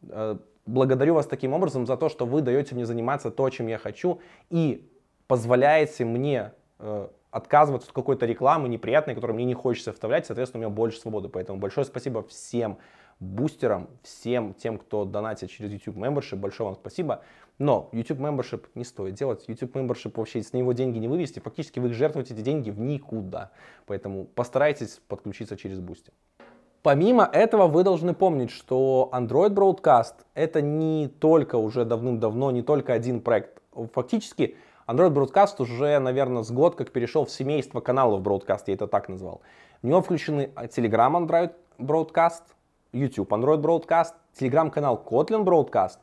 э, 0.10 0.38
благодарю 0.66 1.14
вас 1.14 1.28
таким 1.28 1.54
образом 1.54 1.86
за 1.86 1.98
то, 1.98 2.10
что 2.10 2.26
вы 2.26 2.42
даете 2.42 2.74
мне 2.74 2.86
заниматься 2.86 3.30
то, 3.30 3.50
чем 3.50 3.68
я 3.68 3.78
хочу, 3.78 4.20
и 4.50 4.90
позволяете 5.28 6.04
мне 6.04 6.52
э, 6.80 7.08
отказываться 7.30 7.90
от 7.90 7.94
какой-то 7.94 8.26
рекламы 8.26 8.70
неприятной, 8.70 9.14
которую 9.14 9.36
мне 9.36 9.46
не 9.46 9.54
хочется 9.54 9.94
вставлять, 9.94 10.26
соответственно, 10.26 10.66
у 10.66 10.68
меня 10.68 10.76
больше 10.76 11.00
свободы. 11.00 11.30
Поэтому 11.30 11.60
большое 11.60 11.86
спасибо 11.86 12.24
всем 12.24 12.78
бустерам, 13.20 13.88
всем 14.02 14.54
тем, 14.56 14.78
кто 14.78 15.06
донатит 15.06 15.52
через 15.52 15.72
YouTube 15.72 15.98
Membership, 15.98 16.38
большое 16.38 16.70
вам 16.70 16.76
спасибо. 16.76 17.22
Но 17.60 17.90
YouTube 17.92 18.20
Membership 18.20 18.66
не 18.76 18.84
стоит 18.84 19.16
делать. 19.16 19.46
YouTube 19.48 19.76
Membership 19.76 20.14
вообще 20.16 20.44
с 20.44 20.54
него 20.54 20.74
деньги 20.74 21.00
не 21.00 21.08
вывести. 21.08 21.40
Фактически 21.40 21.80
вы 21.80 21.92
жертвуете 21.94 22.34
эти 22.34 22.42
деньги 22.42 22.70
в 22.70 22.80
никуда. 22.80 23.52
Поэтому 23.88 24.26
постарайтесь 24.26 25.02
подключиться 25.08 25.58
через 25.58 25.80
Boosty. 25.80 26.12
Помимо 26.84 27.26
этого, 27.26 27.68
вы 27.68 27.84
должны 27.84 28.14
помнить, 28.14 28.52
что 28.52 29.10
Android 29.12 29.50
Broadcast 29.50 30.14
это 30.36 30.62
не 30.62 31.08
только 31.08 31.56
уже 31.56 31.84
давным-давно, 31.84 32.52
не 32.52 32.62
только 32.62 32.94
один 32.94 33.22
проект. 33.22 33.62
Фактически 33.94 34.56
Android 34.88 35.12
Broadcast 35.12 35.62
уже, 35.62 36.00
наверное, 36.00 36.44
с 36.44 36.52
год 36.52 36.76
как 36.76 36.92
перешел 36.92 37.26
в 37.26 37.32
семейство 37.32 37.82
каналов 37.82 38.22
Broadcast, 38.22 38.64
я 38.68 38.76
это 38.76 38.88
так 38.88 39.10
назвал. 39.10 39.42
В 39.82 39.88
него 39.88 40.02
включены 40.02 40.52
Telegram 40.56 41.12
Android 41.12 41.52
Broadcast, 41.78 42.44
YouTube 42.94 43.32
Android 43.34 43.62
Broadcast, 43.62 44.14
Telegram-канал 44.40 45.04
Kotlin 45.06 45.44
Broadcast 45.44 45.98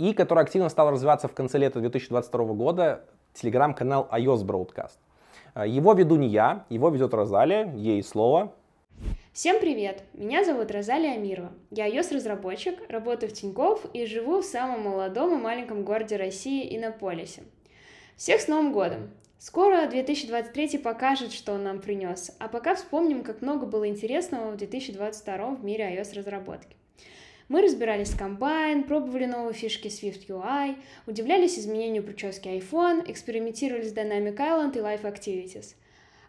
и 0.00 0.14
который 0.14 0.42
активно 0.42 0.70
стал 0.70 0.90
развиваться 0.90 1.28
в 1.28 1.34
конце 1.34 1.58
лета 1.58 1.78
2022 1.78 2.44
года, 2.54 3.04
Telegram-канал 3.34 4.08
iOS 4.10 4.46
Broadcast. 4.46 4.96
Э, 5.54 5.68
его 5.68 5.92
веду 5.92 6.16
не 6.16 6.26
я, 6.26 6.64
его 6.70 6.88
ведет 6.88 7.12
Розалия, 7.12 7.70
ей 7.74 8.02
слово. 8.02 8.54
Всем 9.34 9.60
привет! 9.60 10.02
Меня 10.14 10.42
зовут 10.42 10.70
Розалия 10.70 11.16
Амирова. 11.16 11.52
Я 11.70 11.86
iOS-разработчик, 11.90 12.78
работаю 12.88 13.30
в 13.30 13.34
Тинькофф 13.34 13.84
и 13.92 14.06
живу 14.06 14.40
в 14.40 14.44
самом 14.46 14.84
молодом 14.84 15.38
и 15.38 15.42
маленьком 15.42 15.84
городе 15.84 16.16
России 16.16 16.74
Иннополисе. 16.74 17.42
Всех 18.16 18.40
с 18.40 18.48
Новым 18.48 18.72
годом! 18.72 19.10
Скоро 19.38 19.86
2023 19.86 20.78
покажет, 20.78 21.30
что 21.30 21.52
он 21.52 21.64
нам 21.64 21.78
принес, 21.78 22.34
а 22.38 22.48
пока 22.48 22.74
вспомним, 22.74 23.22
как 23.22 23.42
много 23.42 23.66
было 23.66 23.86
интересного 23.86 24.52
в 24.52 24.56
2022 24.56 25.56
в 25.56 25.62
мире 25.62 25.94
iOS-разработки. 25.94 26.79
Мы 27.50 27.62
разбирались 27.62 28.12
с 28.12 28.14
комбайн, 28.14 28.84
пробовали 28.84 29.24
новые 29.26 29.54
фишки 29.54 29.88
Swift 29.88 30.28
UI, 30.28 30.76
удивлялись 31.08 31.58
изменению 31.58 32.04
прически 32.04 32.46
iPhone, 32.46 33.02
экспериментировали 33.10 33.82
с 33.82 33.92
Dynamic 33.92 34.36
Island 34.36 34.78
и 34.78 34.80
Live 34.80 35.02
Activities. 35.02 35.74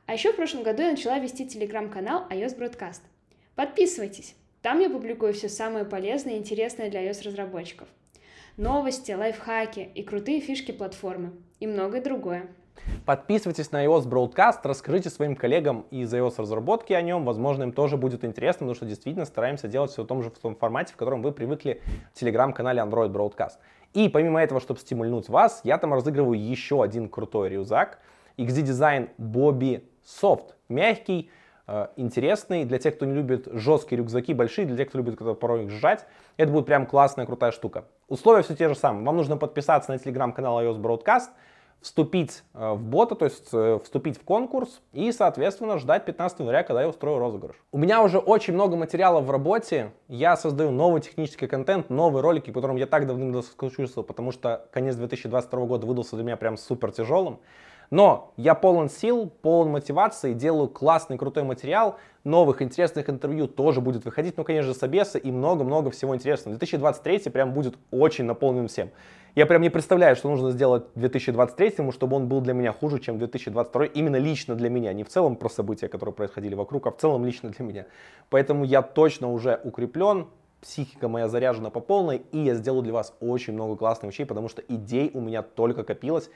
А 0.07 0.13
еще 0.13 0.33
в 0.33 0.35
прошлом 0.35 0.63
году 0.63 0.81
я 0.81 0.89
начала 0.89 1.19
вести 1.19 1.47
телеграм-канал 1.47 2.25
iOS 2.31 2.57
Broadcast. 2.57 3.01
Подписывайтесь! 3.53 4.33
Там 4.63 4.79
я 4.79 4.89
публикую 4.89 5.35
все 5.35 5.47
самое 5.47 5.85
полезное 5.85 6.33
и 6.33 6.37
интересное 6.39 6.89
для 6.89 7.07
iOS-разработчиков. 7.07 7.87
Новости, 8.57 9.11
лайфхаки 9.11 9.91
и 9.93 10.01
крутые 10.01 10.41
фишки 10.41 10.71
платформы. 10.71 11.33
И 11.59 11.67
многое 11.67 12.01
другое. 12.01 12.49
Подписывайтесь 13.05 13.71
на 13.71 13.85
iOS 13.85 14.07
Broadcast, 14.07 14.59
расскажите 14.63 15.09
своим 15.09 15.35
коллегам 15.35 15.85
из 15.91 16.13
iOS 16.13 16.35
разработки 16.37 16.93
о 16.93 17.01
нем, 17.01 17.25
возможно, 17.25 17.63
им 17.63 17.71
тоже 17.71 17.97
будет 17.97 18.23
интересно, 18.23 18.59
потому 18.59 18.75
что 18.75 18.85
действительно 18.85 19.25
стараемся 19.25 19.67
делать 19.67 19.91
все 19.91 20.03
в 20.03 20.07
том 20.07 20.21
же 20.21 20.29
в 20.29 20.37
том 20.37 20.55
формате, 20.55 20.93
в 20.93 20.97
котором 20.97 21.21
вы 21.21 21.31
привыкли 21.31 21.81
в 22.13 22.19
телеграм-канале 22.19 22.81
Android 22.81 23.11
Broadcast. 23.11 23.53
И 23.93 24.07
помимо 24.07 24.41
этого, 24.41 24.61
чтобы 24.61 24.79
стимульнуть 24.79 25.29
вас, 25.29 25.61
я 25.63 25.77
там 25.77 25.93
разыгрываю 25.93 26.41
еще 26.41 26.81
один 26.81 27.09
крутой 27.09 27.49
рюкзак 27.49 27.99
XD 28.37 28.63
Design 28.63 29.09
Bobby 29.17 29.83
Soft. 30.05 30.53
Мягкий, 30.69 31.29
э, 31.67 31.87
интересный 31.97 32.63
для 32.63 32.79
тех, 32.79 32.95
кто 32.95 33.05
не 33.05 33.13
любит 33.13 33.47
жесткие 33.51 33.99
рюкзаки, 33.99 34.33
большие, 34.33 34.65
для 34.65 34.77
тех, 34.77 34.89
кто 34.89 34.99
любит 34.99 35.19
порой 35.39 35.65
их 35.65 35.71
сжать. 35.71 36.05
Это 36.37 36.51
будет 36.51 36.65
прям 36.65 36.85
классная, 36.85 37.25
крутая 37.25 37.51
штука. 37.51 37.85
Условия 38.07 38.43
все 38.43 38.55
те 38.55 38.69
же 38.69 38.75
самые. 38.75 39.05
Вам 39.05 39.17
нужно 39.17 39.35
подписаться 39.35 39.91
на 39.91 39.99
телеграм-канал 39.99 40.61
iOS 40.61 40.79
Broadcast, 40.79 41.29
вступить 41.81 42.43
э, 42.53 42.73
в 42.73 42.81
бота, 42.81 43.15
то 43.15 43.25
есть 43.25 43.49
э, 43.51 43.79
вступить 43.83 44.17
в 44.17 44.23
конкурс 44.23 44.81
и, 44.93 45.11
соответственно, 45.11 45.77
ждать 45.77 46.05
15 46.05 46.39
января, 46.39 46.63
когда 46.63 46.81
я 46.81 46.89
устрою 46.89 47.19
розыгрыш. 47.19 47.55
У 47.71 47.77
меня 47.77 48.03
уже 48.03 48.19
очень 48.19 48.53
много 48.53 48.75
материалов 48.75 49.25
в 49.25 49.31
работе, 49.31 49.91
я 50.07 50.37
создаю 50.37 50.71
новый 50.71 51.01
технический 51.01 51.47
контент, 51.47 51.89
новые 51.89 52.21
ролики, 52.21 52.51
которым 52.51 52.75
я 52.77 52.85
так 52.85 53.07
давно 53.07 53.41
соскучился, 53.41 54.03
потому 54.03 54.31
что 54.31 54.67
конец 54.71 54.95
2022 54.95 55.65
года 55.65 55.87
выдался 55.87 56.15
для 56.15 56.25
меня 56.25 56.37
прям 56.37 56.57
супер 56.57 56.91
тяжелым. 56.91 57.39
Но 57.91 58.33
я 58.37 58.55
полон 58.55 58.89
сил, 58.89 59.29
полон 59.41 59.69
мотивации, 59.69 60.33
делаю 60.33 60.69
классный, 60.69 61.17
крутой 61.17 61.43
материал, 61.43 61.97
новых 62.23 62.61
интересных 62.61 63.09
интервью 63.09 63.47
тоже 63.47 63.81
будет 63.81 64.05
выходить, 64.05 64.37
ну, 64.37 64.45
конечно 64.45 64.71
же, 64.71 64.79
собесы 64.79 65.19
и 65.19 65.29
много-много 65.29 65.91
всего 65.91 66.15
интересного. 66.15 66.57
2023 66.57 67.29
прям 67.31 67.53
будет 67.53 67.75
очень 67.91 68.23
наполнен 68.23 68.69
всем. 68.69 68.91
Я 69.35 69.45
прям 69.45 69.61
не 69.61 69.69
представляю, 69.69 70.15
что 70.15 70.29
нужно 70.29 70.51
сделать 70.51 70.85
2023, 70.95 71.91
чтобы 71.91 72.15
он 72.15 72.29
был 72.29 72.39
для 72.39 72.53
меня 72.53 72.71
хуже, 72.71 72.99
чем 72.99 73.17
2022, 73.17 73.85
именно 73.87 74.15
лично 74.15 74.55
для 74.55 74.69
меня, 74.69 74.93
не 74.93 75.03
в 75.03 75.09
целом 75.09 75.35
про 75.35 75.49
события, 75.49 75.89
которые 75.89 76.15
происходили 76.15 76.55
вокруг, 76.55 76.87
а 76.87 76.91
в 76.91 76.97
целом 76.97 77.25
лично 77.25 77.49
для 77.49 77.65
меня. 77.65 77.85
Поэтому 78.29 78.63
я 78.63 78.81
точно 78.81 79.31
уже 79.31 79.59
укреплен, 79.65 80.27
психика 80.61 81.09
моя 81.09 81.27
заряжена 81.27 81.69
по 81.71 81.81
полной, 81.81 82.21
и 82.31 82.39
я 82.39 82.55
сделаю 82.55 82.83
для 82.83 82.93
вас 82.93 83.13
очень 83.19 83.53
много 83.53 83.75
классных 83.75 84.13
вещей, 84.13 84.25
потому 84.25 84.47
что 84.47 84.61
идей 84.61 85.11
у 85.13 85.19
меня 85.19 85.41
только 85.41 85.83
копилось, 85.83 86.29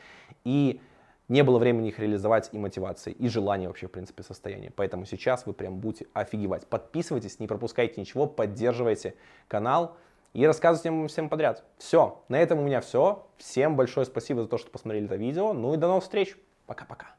и 0.44 0.82
не 1.28 1.44
было 1.44 1.58
времени 1.58 1.90
их 1.90 2.00
реализовать 2.00 2.50
и 2.52 2.58
мотивации, 2.58 3.12
и 3.12 3.28
желания 3.28 3.68
вообще, 3.68 3.88
в 3.88 3.92
принципе, 3.92 4.24
состояния. 4.24 4.72
Поэтому 4.76 5.06
сейчас 5.06 5.46
вы 5.46 5.54
прям 5.54 5.80
будете 5.80 6.08
офигевать. 6.14 6.68
Подписывайтесь, 6.68 7.40
не 7.40 7.48
пропускайте 7.48 8.00
ничего, 8.00 8.28
поддерживайте 8.28 9.16
канал 9.48 9.98
и 10.34 10.46
рассказывайте 10.46 10.90
им 10.90 11.08
всем 11.08 11.30
подряд. 11.30 11.64
Все, 11.78 12.24
на 12.30 12.40
этом 12.40 12.60
у 12.60 12.64
меня 12.64 12.82
все. 12.82 13.28
Всем 13.38 13.76
большое 13.76 14.06
спасибо 14.06 14.44
за 14.44 14.48
то, 14.48 14.58
что 14.58 14.70
посмотрели 14.70 15.06
это 15.06 15.16
видео. 15.16 15.54
Ну 15.54 15.74
и 15.74 15.78
до 15.78 15.88
новых 15.88 16.04
встреч. 16.04 16.38
Пока-пока. 16.66 17.16